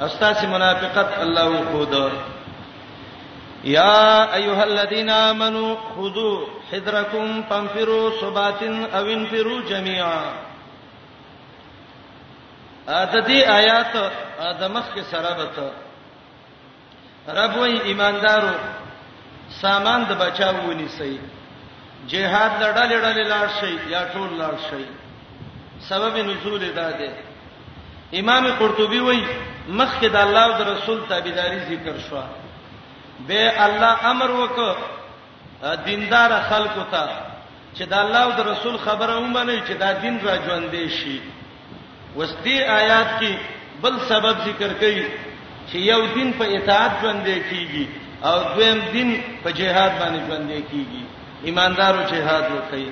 [0.06, 1.94] استاد منافقت الله وخود
[3.64, 3.96] یا
[4.38, 6.34] ایها الذین آمنو خذوا
[6.72, 8.60] حذرکم فانفروا ثبات
[8.96, 10.22] او انفروا جميعا
[12.88, 13.92] ا د دې آیات
[14.60, 15.68] د مخ کې سره بته
[17.40, 18.54] رب وای ایماندارو
[19.62, 21.14] سامان د بچاو ونیسئ
[22.12, 24.84] جهاد لړل لړل لار شي یا ټول لار شي
[25.88, 27.12] سبب نزول دا ده
[28.20, 29.24] امام قرطبي وایي
[29.68, 32.22] مخکې د الله او د رسول تابعداري ذکر شو
[33.30, 34.56] به الله امر وک
[35.86, 37.04] دیندار خلکو ته
[37.76, 41.20] چې د الله او د رسول خبره ومني چې دا دین را ژوندې شي
[42.16, 43.34] وسدي آیات کې
[43.82, 45.04] بل سبب ذکر کړي
[45.70, 47.86] چې یو دین په اطاعت ژوندې کیږي
[48.28, 51.05] او دویم دین په جهاد باندې ژوندې کیږي
[51.48, 52.86] ایماندارو جهاد وکړي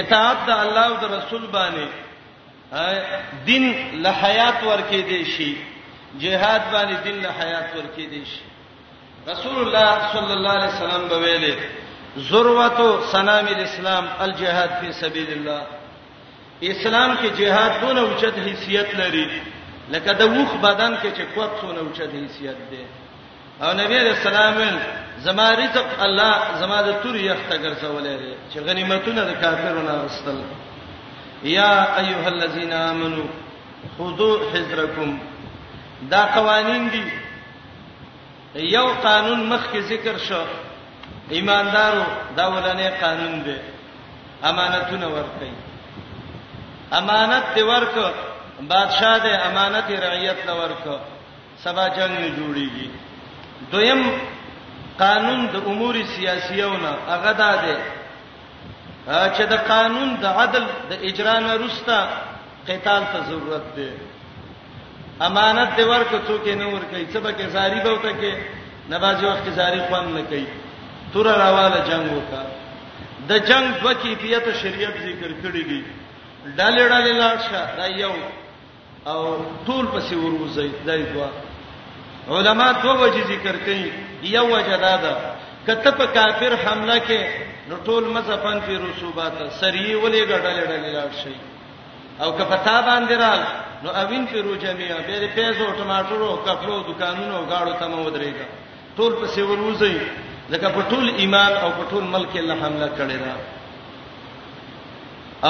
[0.00, 1.86] اطاعت د الله او د رسول باندې
[3.48, 3.64] دین
[4.04, 5.52] له حیات ورکې دي شي
[6.24, 8.42] جهاد باندې دین له حیات ورکې دي شي
[9.32, 11.54] رسول الله صلی الله علیه وسلم به ویلي
[12.28, 15.60] ذروه سنام الاسلام الجهاد فی سبیل الله
[16.74, 19.26] اسلام کې جهاد دونه اوچت حیثیت لري
[19.92, 22.84] لکه د وخ بدن کې چې کوڅونه اوچت حیثیت ده
[23.66, 28.14] او نبی رسول الله زما رزق الله زما د تور یخته ګرځولې
[28.52, 30.38] چې غنیمتونه د کافرونو واستل
[31.42, 33.24] یا ایها الذین آمنو
[33.98, 35.18] خذوا حذرکم
[36.12, 37.04] دا قوانین دي
[38.56, 40.44] یو قانون مخکې ذکر شو
[41.30, 42.04] ایماندارو
[42.36, 43.56] دا ولنې قانون دی
[44.50, 45.52] امانتونه ورکړي
[47.00, 47.98] امانت دی ورک
[48.68, 50.88] بادشاہ دی امانت رعیت لورک
[51.64, 52.88] سبا جنگ نه جوړیږي
[53.72, 54.02] دویم
[55.04, 57.74] قانون د امور سیاسيونه هغه دا دی
[59.06, 61.98] چې د قانون د عدل د اجرا نه رستا
[62.68, 63.90] قتال ته ضرورت دی
[65.28, 68.32] امانت دی ورکو څوک نه ور کوي څه به کې زاری به وته کې
[68.90, 70.46] نباځي وخت زاری خوان نه کوي
[71.12, 72.42] تور راواله جنگ وکا
[73.28, 75.82] د جنگ دوه کیفیت شریعت ذکر کړی دی
[76.58, 78.14] ډالې ډالې لاړ شه دا یو
[79.06, 79.20] او
[79.66, 81.28] ټول پسې وروزي دای دوه
[82.30, 83.92] علما تو وجه ذکر کوي
[84.22, 85.12] یو وجه دا ده
[85.66, 87.22] کته په کافر حمله کې
[87.68, 91.34] نو ټول مزفن په رسوبات سری ولې غړل ډلې لاړ شي
[92.22, 93.42] او که پتا باندې رال
[93.82, 98.48] نو اوین په روجمیا به د پیسو ټماټرو کپلو دکانونو غاړو ته مو درېګا
[98.96, 99.98] ټول په سیور وځي
[100.50, 103.36] لکه په ټول ایمان او په ټول ملک الله حمله کړی را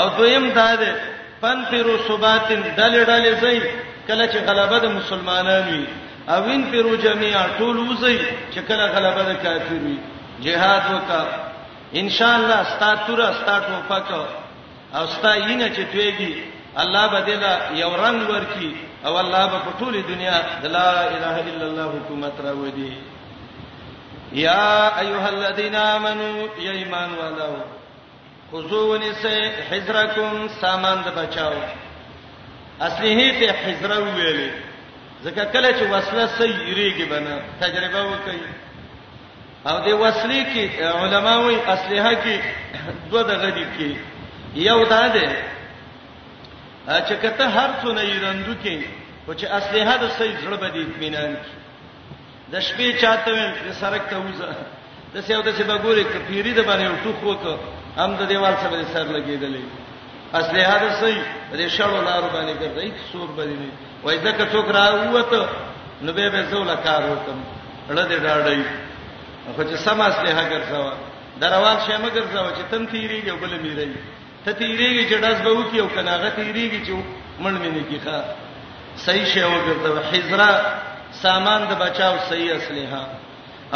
[0.01, 0.97] او دویم دا ده
[1.43, 3.63] پن پیرو صباتن ډلې ډلې ځي
[4.09, 5.85] کله چې غلبه د مسلمانانو وي
[6.35, 8.17] اوین پیرو جميعا ټول وځي
[8.53, 9.95] چې کله غلبه د کافر وي
[10.47, 11.21] جهاد وکا
[12.01, 14.09] ان شاء الله ستا تور ستا ټوپک
[14.95, 16.35] او ستا ینه چې تويږي
[16.83, 18.71] الله بدلا یو رنگ ورکی
[19.05, 20.37] او الله په ټول دنیا
[20.67, 20.85] د لا
[21.17, 22.93] اله الا الله حکومت راوړي
[24.33, 26.31] یا ایها الذین آمنو
[26.69, 27.51] یا ایمان والو
[28.53, 29.37] خذونی سے
[29.73, 31.57] حذرکم سامان د بچاو
[32.87, 34.68] اصله ته حذر ویلې
[35.25, 38.45] ځکه کله چې وسوسه یریږي بنه تجربه وکړي
[39.71, 40.65] او د وسلی کې
[41.03, 42.37] علماوی اصله کې
[43.11, 43.91] دوه دغه دي کې
[44.69, 45.27] یو دا ده
[47.09, 48.77] چې کته هر څونه یرندو کې
[49.29, 51.55] او چې اصله د صحیح زړه بدې اطمینان کې
[52.53, 54.49] د شپې چاته ویم سرک ته وځه
[55.15, 57.43] د سیاو ته چې بګوري کپیری د باندې ټوخ وک
[57.97, 59.65] هم د دیوال سره سر لګیدلې
[60.35, 61.23] اصلي هدا سي
[61.53, 63.69] دې شړو لار باندې ګرځي څوک باندې نه
[64.05, 65.49] وای ځکه څوک را وته
[66.03, 67.39] نو به به زول کار وکم
[67.91, 68.63] اړه دې ډاړی
[69.57, 70.93] خو چې سم اصلي هغه ګرځوا
[71.41, 73.93] دروان شې مګر ځو چې تم تیریږي بل میري
[74.45, 76.93] ته تیریږي چې داس به وکی او کناغه تیریږي چې
[77.43, 78.25] مړ مې نه کیخه
[79.05, 80.51] صحیح شی وګرځو حجرا
[81.23, 83.07] سامان د بچاو صحیح اصلحه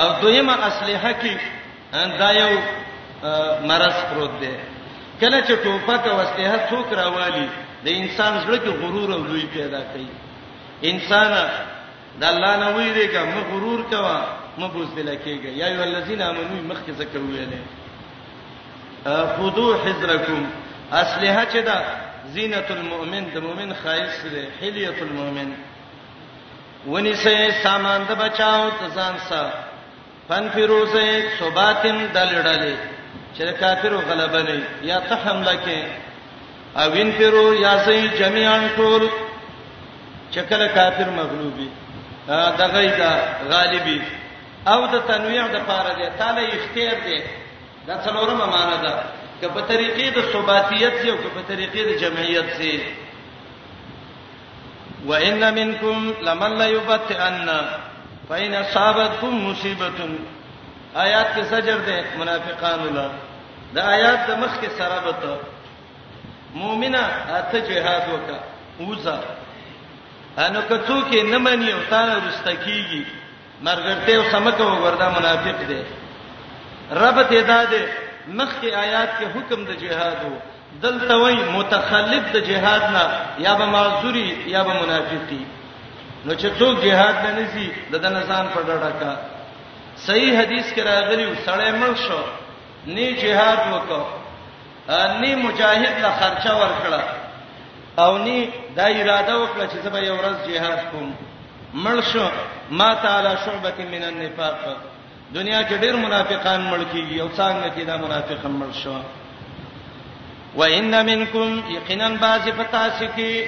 [0.01, 1.35] او دویمه اصلحه کې
[2.19, 2.61] دا یو
[3.69, 4.55] مرز پروت دی
[5.23, 7.47] کله چې ټوپک او اسلحه څوک راوالي
[7.87, 10.11] د انسان زړه کې غرور او لوی پیدا کوي
[10.93, 11.33] انسان
[12.21, 14.17] د الله نه ویریږي مې غرور کوا
[14.59, 17.61] مې بوزدل کېږي یا ای الذین آمنو مخکې ذکر ویلې
[19.37, 20.41] خذو حذرکم
[21.03, 21.79] اسلحه چې دا
[22.35, 25.51] زینت المؤمن د مؤمن خایس لري حلیه المؤمن
[26.87, 29.53] ونیسه سامان د بچاو تزان سره
[30.29, 31.07] فن فیروزه
[31.41, 33.02] صباتن دلړلې
[33.37, 35.79] چې کافرو غلبه لري یا ته حمله کې
[36.81, 39.05] او وین پیرو یا سي جميعا ټول
[40.33, 41.69] چې کله کافر مغلوبي
[42.29, 43.11] دغه دا
[43.51, 44.01] غالبي
[44.73, 47.19] او د تنویع د پاره دی تعالی اختیار دی
[47.87, 48.93] دا څلورمه معنا ده
[49.41, 52.81] که په طریقې د ثباتیت او که په طریقې د جمعیت سي
[55.07, 57.51] وان منکم لمن لا يبتئن
[58.29, 60.05] فإن أصابتكم مصيبة
[60.95, 63.07] آیات کې سجر ده منافقانو لا
[63.77, 65.25] د آیات د مخ کې سرابت
[66.55, 66.99] مؤمنه
[67.37, 68.39] اته جهاد وکا
[68.89, 69.17] وزا
[70.45, 73.05] انو کڅو کې نه مانی او تعالی رستکیږي
[73.63, 75.85] مرګرته او سمکه وګوردا منافق ده
[77.05, 77.89] رب ته داده
[78.29, 80.37] مخ کې آیات کې حکم د جهاد وو
[80.85, 83.05] دلته وای متخلف د جهاد نه
[83.49, 85.45] یا به معذوري یا به منافقي
[86.25, 89.17] نو چې څوک جهاد نه نسی د دنه ځان په ډډه کا
[90.07, 92.23] صحیح حدیث کې راغلی سړی مړ شو
[92.95, 94.03] نی جهاد وکړ
[95.01, 97.03] انی مجاهد لا خرچه ورکړه
[98.05, 98.39] او نی
[98.77, 101.17] دا اراده وکړه چې زه به یو ورځ جهاد کوم
[101.85, 102.27] مړ شو
[102.83, 104.69] ما تعالی شعبه من النفاق
[105.35, 108.95] دنیا کې ډېر منافقان مړ کیږي او څنګه کې دا منافقان مړ شو
[110.55, 113.45] وان منکم یقینا بعض فتاسکی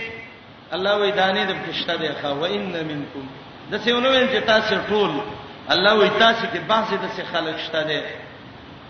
[0.73, 3.25] الله وې دانې د پښته دی خو وان منکم
[3.71, 5.11] د څه ونوې چې تاسو ټول
[5.71, 8.01] الله وی تاسو کې بعض د څه خلک شته دي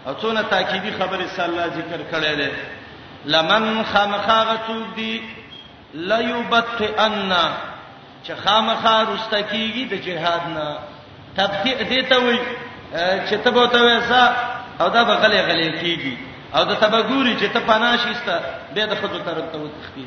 [0.06, 2.48] او څونه تاکیدی خبره صلی الله ذکر کړی دی
[3.24, 5.22] لمن خامخاغتو دی
[5.94, 7.32] لا یبتئن
[8.26, 10.78] چې خامخا رستکیږي د جهاد نه
[11.36, 12.38] تبتئ دیته وی
[13.30, 14.34] چې ته به ته وسا
[14.80, 16.16] او دا به غلې غلې کیږي
[16.56, 18.34] او دا تبګوري چې ته پناشېسته
[18.74, 20.06] به د خدای طرف ته وتختی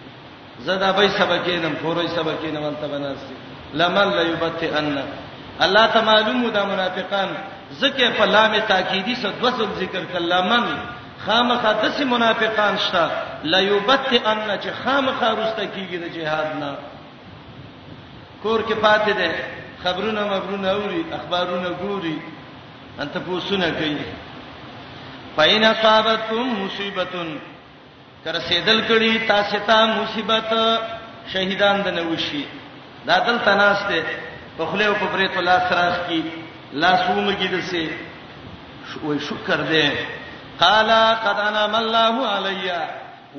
[0.60, 3.34] زدا به سبکینم فورې سبکینم انت بناسي
[3.74, 4.98] لمن لا یبتئن
[5.62, 7.28] الله ته معلومه ده منافقان
[7.82, 10.64] ذکر په لام تاکیدی سره دوسل ذکر کلامن
[11.26, 13.10] خامخا دسی منافقان شته
[13.44, 16.78] لا یبت ان چې خامخا رسته کیږي د جهاد نه
[18.44, 19.30] کور کې پاتې ده
[19.84, 22.18] خبرونه مبرونه اوري اخبارونه ګوري
[23.02, 23.98] انت پوسونه کوي
[25.36, 27.38] پاین اصابتکم مصیبتون
[28.26, 30.54] کر سیدل کړي تاسو ته مصیبت
[31.34, 32.46] شهیدان د نوشي
[33.06, 34.04] دا دل تناسته
[34.58, 36.24] په خله او په پرې ته لاس راخ کی
[36.82, 37.86] لاسومږي دسه
[39.04, 39.88] وای شکر دې
[40.62, 40.90] قال
[41.26, 42.82] قد انعم الله علیا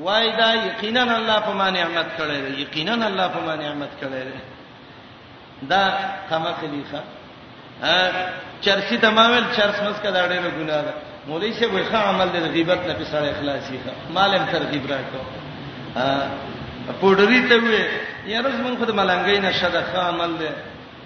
[0.05, 4.21] وای دا یقینا الله په ما نعمت کړی دی یقینا الله په ما نعمت کړی
[4.31, 4.39] دی
[5.69, 5.83] دا
[6.29, 7.01] کما خلیفہ
[8.61, 10.93] چرسی تمامل چرس مس کا داړې نه ګناه ده
[11.27, 15.23] مولوی سے وای ښه عمل دې غیبت نه پسړ اخلاصي ښه مالم ترتیب راکړو
[17.01, 17.83] پوډری ته وې
[18.33, 20.49] یاره زمون خود ملنګې نشه ده ښه عمل دې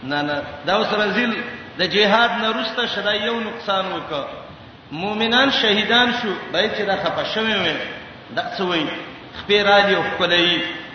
[0.04, 1.32] نه نه دا اوس رزل
[1.80, 4.24] د جهاد نه روسته شدا یو نقصان وکړه
[5.02, 7.76] مؤمنان شهیدان شو به چې دا خپه شوی وي
[8.36, 8.90] دا څه وایي
[9.42, 10.48] خپیرالي او خپلې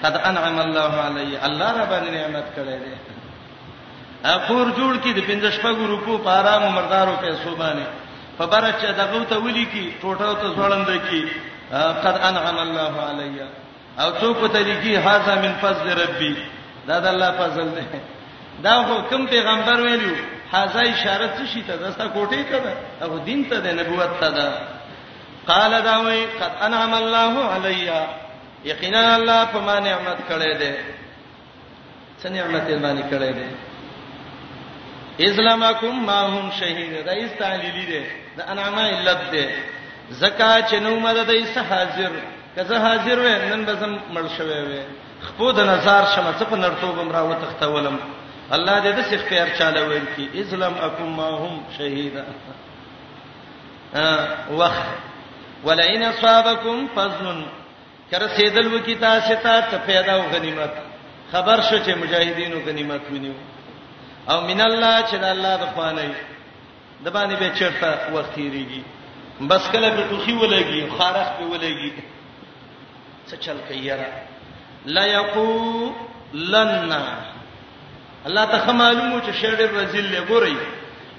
[0.05, 2.95] قد انعم الله علی الله رب نعمت کړی دی
[4.35, 7.89] اخور جوړ کی د پنځه شپږو روپو په آرام مردارو پیسو باندې
[8.39, 11.29] په برچ دغه ته ولي کی ټوټه ته ځوړند کی
[12.05, 13.41] قد انعم الله علی
[14.01, 16.37] او څوک ته لګي هاذا من فضل ربي
[16.89, 17.87] دا د الله فضل دی
[18.65, 20.15] دا خو کوم پیغمبر ویلو
[20.53, 22.73] حاذا اشاره څه شي ته دستا کوټې ته ده
[23.03, 24.47] او دین ته ده نبوت ته ده
[25.49, 28.01] قال دا وی قد انعم الله علیا
[28.65, 30.77] یقینا الله په ما نعمت کړې ده
[32.23, 33.47] څه نعمت یې باندې کړې ده
[35.29, 38.05] اسلامکم ما هم شهید دا استعلیلی ده
[38.37, 39.49] دا انعام علت ده
[40.21, 42.11] زکا چې نو مدد یې حاضر
[42.57, 44.83] کزه حاضر وې نن به زم مړ شوې وې
[45.27, 47.97] خپو د نظر شمه څه په نرتوبم راو تختولم
[48.57, 52.25] الله دې د اختیار چاله ویل کی اسلام اکم ما هم شهیدا
[54.61, 54.77] وخ
[55.65, 57.27] ولئن اصابکم فضل
[58.11, 60.71] کر سیدل وکي تاسو ته پیدا او غنیمت
[61.33, 63.33] خبر شو چې مجاهدینو غنیمت ونیو
[64.29, 66.15] او من الله چې د الله د خوانه
[67.05, 68.83] د باندې به چرته وخت تیریږي
[69.51, 71.93] بس کله په توخي ولګي خارخ په ولګي
[73.29, 74.09] څه چل کیرا
[74.99, 75.91] لا یقو
[76.33, 77.03] لنا
[78.27, 80.57] الله ته خمالمو چې شعر رزل له ګوري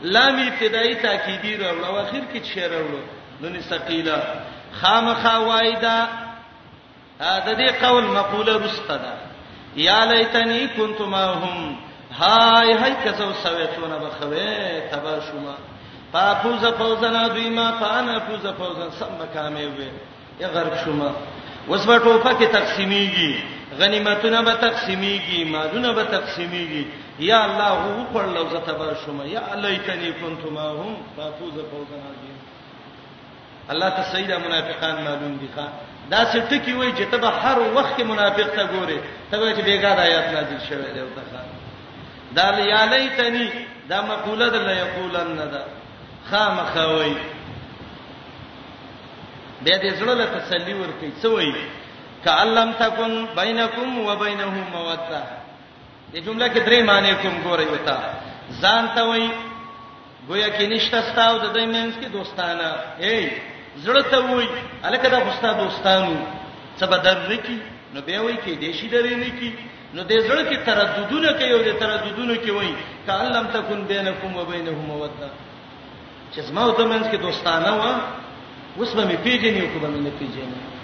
[0.04, 3.02] لام ابتدایي تاکیدی راوړ او اخر کې شعر راوړ
[3.42, 4.24] دونی ثقيله
[4.82, 6.08] خامخا وایدا
[7.20, 9.14] دا دې قول مقوله رسته ده
[9.76, 11.76] یا لیتنی کنت ماهم
[12.20, 15.56] های های کزو سویتونه بخوي تبا شوما
[16.14, 19.90] فافوز فوزنا دیما فانا فوز فوزا سم مکامې وې
[20.42, 21.12] یا غرق شوما
[21.70, 26.86] وسبټو پکې تقسیمیږي غنیمتونه به تقسیمیږي مالونه به تقسیمیږي
[27.20, 32.38] یا الله هو پر لوزه تبا شوم یا الیتنی کنتم هم فافوز فوزا عظیم
[33.70, 35.66] الله ته سیدا منافقان معلوم دي ښا
[36.12, 39.00] دا څه ټکی وای چې تبه هر وخت منافق ته ګوره
[39.32, 41.42] تبه چې بیګا آیات نازل شوه دی او ته
[42.36, 43.52] دا یا لیتنی
[43.90, 45.64] دا مقوله ده لا یقولن ده
[46.32, 47.16] خامخوي
[49.64, 51.79] به دې زړه له تسلی ورکړي څه وایي
[52.26, 55.22] کعلم تکون بینکم وبینه موده
[56.14, 57.98] دې جمله کې درې معنی کوم ګورې وتا
[58.62, 59.26] ځان ته وای
[60.28, 62.70] گویا کې نشته ستاو د دې مینس کې دوستانه
[63.08, 63.20] ای
[63.86, 64.48] زړه ته وای
[64.90, 66.16] الکه دا خوستا دوستانو
[66.80, 67.58] څه بدر نکی
[67.94, 69.52] نو به وای کې دیشی درې نکی
[69.96, 72.74] نو دې زړه کې ترددونه کوي او دې ترددونه کې وای
[73.08, 75.30] کعلم تکون بینکم وبینه موده
[76.34, 77.84] چې زما او ته مینس کې دوستانه و
[78.80, 80.79] اوس به می پیژنې او کوم نه پیژنې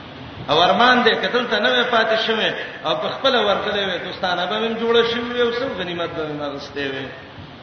[0.50, 2.54] او ارمان دې کتل ته نه پاتې شوه
[2.86, 6.42] او په خپل ورکلې وې دوستانه به هم جوړه شوه او سو غنیمت به هم
[6.42, 7.06] اغستې وې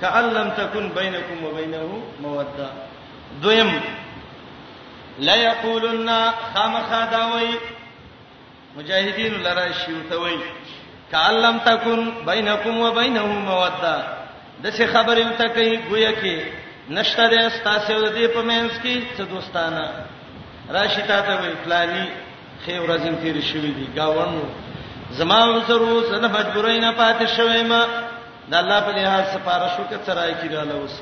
[0.01, 2.69] کعلم تکون بینکم وبینه موده
[3.43, 3.71] دویم
[5.19, 6.11] لا یقولن
[6.55, 7.51] خامخداوی
[8.77, 10.37] مجاهدین لرا شیوتوی
[11.13, 13.95] کعلم تکون بینکم وبینه موده
[14.63, 16.41] د څه خبرې ته کوي گویا کې
[16.91, 19.93] نشته د استاسو د دې په مینس کې څه دوستانه
[20.75, 22.07] راشي تا ته وی پلانی
[22.65, 24.43] خیر ورځم تیر شوې دي گاونو
[25.19, 27.83] زما وسرو سن مجبورای نه پاتې شوې ما
[28.53, 30.97] د الله په لحاظ سفارش وکړه ترای کې رااله اوس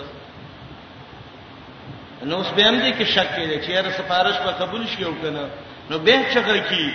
[2.30, 5.14] نو اوس به هم دي کې شک کړي چې هر سفارش به قبول شي او
[5.22, 5.44] کنه
[5.90, 6.88] نو به چغر کی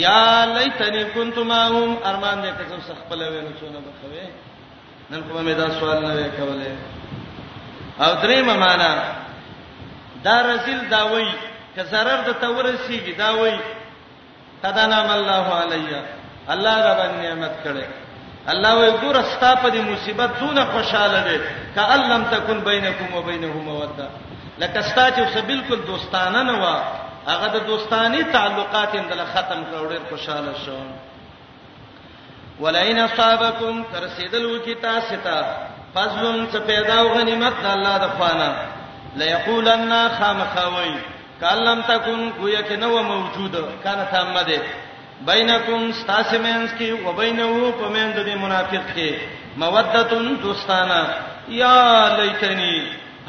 [0.00, 0.22] یا
[0.56, 4.26] لیتنی کنت ماهم ارمان دې که څه خپل وینې څونه بخوي
[5.10, 6.76] نن کومه دا سوال نه وکوله
[8.00, 8.90] او درې معنا
[10.28, 11.28] دا رسول دا وای
[11.74, 13.56] که zarar د تورسیږي دا وای
[14.64, 16.02] قد انعم الله علیا
[16.50, 17.84] الله را باندې نعمت کړي
[18.48, 21.38] الله وی ګور استا په دې مصیبت زونه خوشاله دي
[21.74, 24.06] ک علم تکون بینکم و بینه موده
[24.58, 26.76] لکه استا چې څه بالکل دوستانه نه و
[27.26, 30.78] هغه د دوستانی تعلقات اندله ختم کړو خوشاله شو
[32.60, 35.42] ولئن اصابکم ترسیدلو کی تاسو ته
[35.94, 38.54] فضلن څه پیدا او غنیمت الله د خوانه
[39.16, 40.96] ليقولن خامخوي
[41.40, 43.54] کلم تکون گویا کې نو موجود
[43.84, 44.62] کانه تامه ده
[45.28, 49.10] بینکم استاسمنس کې و بینه په مند دي منافق کې
[49.64, 50.98] مودتون دوستانه
[51.60, 51.76] یا
[52.16, 52.74] لیتنی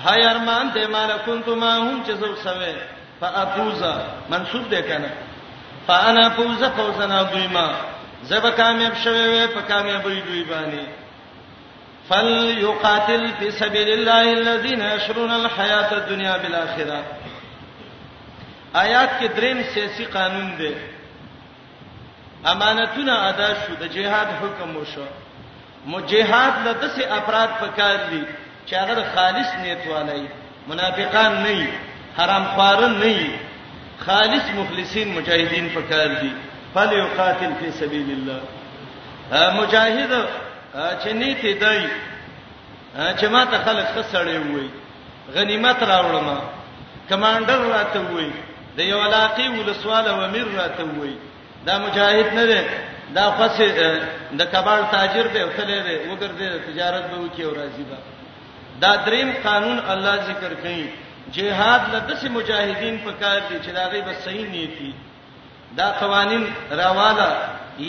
[0.04, 2.74] هاي ارمان دې مال كنت ما هم چې زو سوي
[3.22, 3.94] فافوزا
[4.30, 5.12] منسوب دې کنه
[5.88, 7.68] فانا فوزا فوزنا دویما
[8.32, 10.84] زب کامیاب شوه په کامیابی دوی باندې
[12.12, 12.30] فل
[12.68, 17.04] یقاتل فی سبیل الله الذين يشرون الحیات الدنيا بالاخره
[18.74, 20.74] آیات کې دریم سیاسي قانون دی
[22.52, 25.06] امانتونه ادا شو د جهاد حکم وشو
[25.94, 28.22] مجاهد له دسه افراد پکار دي
[28.66, 30.26] چې هغه خالص نیت والي
[30.68, 31.70] منافقان نه
[32.18, 33.30] حرام خورن نه
[34.06, 36.34] خالص مخلصین مجاهدین پکار دي
[36.74, 38.42] فل یقاتل فی سبیل الله
[39.62, 40.12] مجاهد
[41.04, 41.88] چې نیت دی
[42.96, 44.70] چې ما ته خلک خسړې وي
[45.34, 46.28] غنیمت راوړم
[47.10, 48.32] کمانډر راته وي
[48.78, 51.14] د یو علاقه ولسواله ومرته وای
[51.66, 52.62] دا مجاهد نه دی
[53.16, 53.66] دا خاصه
[54.40, 57.98] د کبار تاجر دی او تلې دی وګرځي تجارت به وکي او راضي به
[58.82, 60.82] دا دریم قانون الله ذکر کړي
[61.38, 64.94] جهاد لدس مجاهدین په کار دي چې دا غي بس صحیح نیتی
[65.78, 67.28] دا قوانین راواله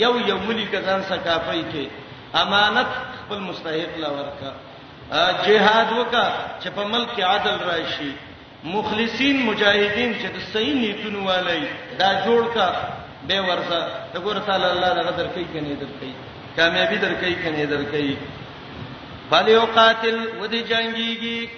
[0.03, 1.85] یو یو ملک ځان ثقافي کې
[2.43, 2.91] امانت
[3.21, 4.51] خپل مستحق لا ورکا
[5.47, 6.27] جهاد وکا
[6.63, 8.13] چې په ملک عدل راشي
[8.65, 11.61] مخلصین مجاهدین چې صحیح نیتونه والي
[11.99, 12.67] دا جوړ کا
[13.27, 13.79] به ورسه
[14.15, 16.09] د ګور تعالی الله دغه درکې کني درکې
[16.57, 18.17] کامیابی درکې کني درکې
[19.31, 21.49] بل یو قاتل و دې جنگيږي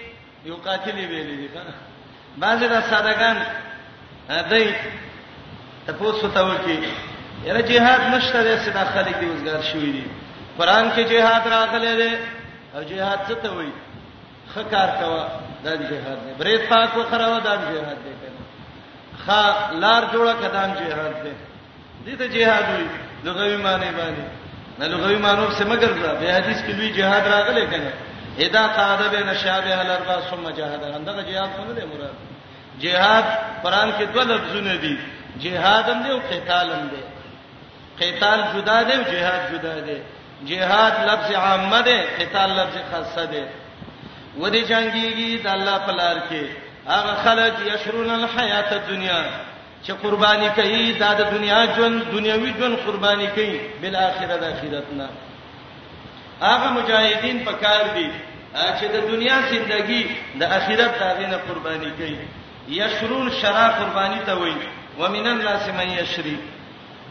[0.50, 1.74] یو قاتل ویلې دي کنه
[2.44, 3.36] بعضی د صدقان
[4.30, 4.66] هدی
[5.86, 6.78] تاسو ته وکی
[7.44, 10.04] یره jihad نشته د صدا خلک دی وزګار شوی دی
[10.58, 12.12] قران کې jihad راغلی دی
[12.74, 13.72] او jihad څه ته وایي
[14.54, 15.22] خکار کوا
[15.64, 18.12] دا جهاد دی برې پاک وخراو دا جهاد دی
[19.26, 19.40] خا
[19.82, 21.32] لار جوړه کدان جهاد دی
[22.12, 22.86] دې ته جهاد وي
[23.24, 24.26] لغوي معنی باندې
[24.78, 27.92] نه لغوي معنی څه مگر دا به حدیث کې لوی جهاد راغلی کنه
[28.46, 32.16] ادا قاعده بین شابه الاربع ثم جهاد اندغه جهاد څنګه دی مراد
[32.80, 33.24] جهاد
[33.64, 34.98] قران کې دوه لفظونه دي
[35.40, 37.02] جهاد هم دی او قتال هم دی
[38.06, 39.98] قتال جدا دی او جهاد جدا دی
[40.46, 43.42] جهاد لفظ عامه دی قتال لفظ خاصه دی
[44.40, 46.42] ودی جنگيږي د الله په لار کې
[46.92, 49.22] هغه خلک یشرون الحیات الدنیا
[49.84, 55.08] چې قرباني کوي دا د دنیا ژوند دنیوي ژوند قرباني کوي بل اخرت د اخرتنا
[56.40, 58.10] هغه مجاهدین په کار دي
[58.78, 60.02] چې د دنیا ژوندۍ
[60.40, 62.18] د اخرت تابعینه قرباني کوي
[62.68, 64.68] یشرون شرا قرباني ته وایي
[65.00, 66.36] ومن الناس من یشری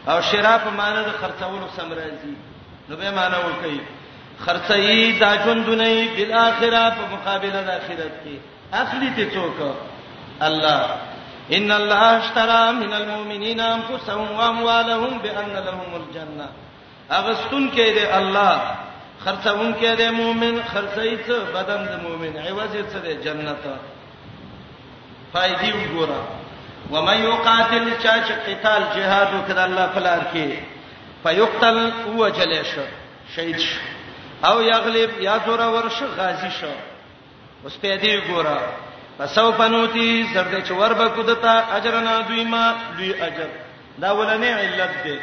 [0.08, 2.36] او شرا په معنی د خرڅولو سمراځي
[2.90, 3.78] نو به معنی وکړي
[4.46, 5.86] خرڅي دا ژوندونه
[6.16, 8.36] په آخرت په مقابله د آخرت کې
[8.82, 9.60] اخلي ته څوک
[10.42, 10.84] الله
[11.58, 16.48] ان الله اشترى من المؤمنين انفسهم واموالهم بان لهم الجنه
[17.20, 18.62] اغستون کې دی الله
[19.26, 23.64] خرڅون کې دی مؤمن خرڅي څه بدن د مؤمن عوض څه دی جنت
[25.34, 26.22] فائدې وګوره
[26.94, 30.50] ومن يقاتل چا چې قتال جهاد وکړه الله فلار کې
[31.24, 32.76] فيقتل هو جلیش
[33.36, 33.80] شهید شو
[34.44, 36.68] او یغلب یا زورا ورش غازی شو
[37.64, 38.58] اوس په دې ګوره
[39.18, 43.50] پسو پنوتی زرد چور بکودتا اجرنا دویما دوی اجر
[44.02, 45.20] دا ولنې علت دی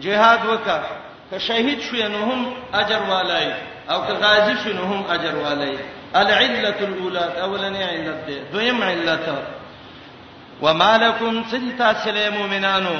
[0.00, 0.82] جهاد وکا
[1.30, 3.52] که شهید شو نو هم اجر والای
[3.90, 5.78] او که غازی شو نو هم اجر والای
[6.14, 9.20] العله الاولى اولنې علت دی دویم علت
[10.62, 12.96] ومالکم سجتا سلام مومنانو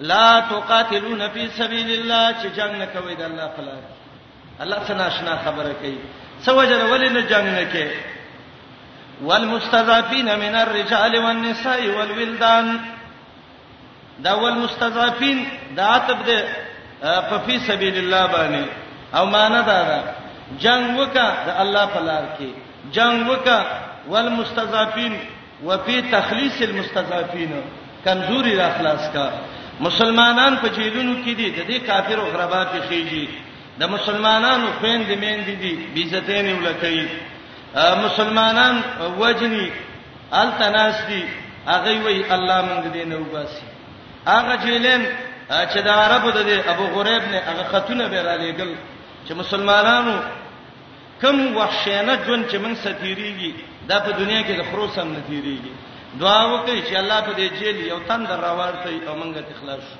[0.00, 3.99] لا تقاتلون فی سبیل الله چې جنگ نه کوي د الله خلاف
[4.60, 5.98] الله څنګه آشنا خبره کوي
[6.40, 7.90] سوجره ولې نه جنگ نه کوي
[9.30, 12.80] والمستضعفين من الرجال والنساء والولدان
[14.26, 15.46] دا والمستضعفين
[15.76, 16.44] دا عتب ده
[17.20, 19.98] په فی سبیل الله باندې او معنا دا ده
[20.64, 23.58] جنگ وکا د الله په لار کې جنگ وکا
[24.08, 25.18] والمستضعفين
[25.64, 27.60] وفي تخليص المستضعفين
[28.04, 29.30] کمزوري را خلاص کا
[29.80, 33.28] مسلمانان په جیلونو کې دي د دې کافر او غربا په خېږي
[33.80, 36.96] د مسلمانانو خويند مين دي دي بیزتین ولکې
[38.04, 38.74] مسلمانان
[39.20, 39.68] وجني
[40.42, 41.22] ال تناسدي
[41.72, 43.66] هغه وی الله مونږ دې نه وباسي
[44.26, 45.02] هغه جیلن
[45.70, 46.38] چې د عربو د
[46.72, 48.72] ابو غریب نه هغه خاتون به را لېګل
[49.26, 50.16] چې مسلمانانو
[51.22, 53.52] کم وحشینه جون چې موږ ستیریږي
[53.88, 55.72] دا په دنیا کې د خروسم نه تیریږي
[56.20, 59.99] دعا وکړئ چې الله په دې جیل یو تند راوړتي او موږ ته اخلاص شو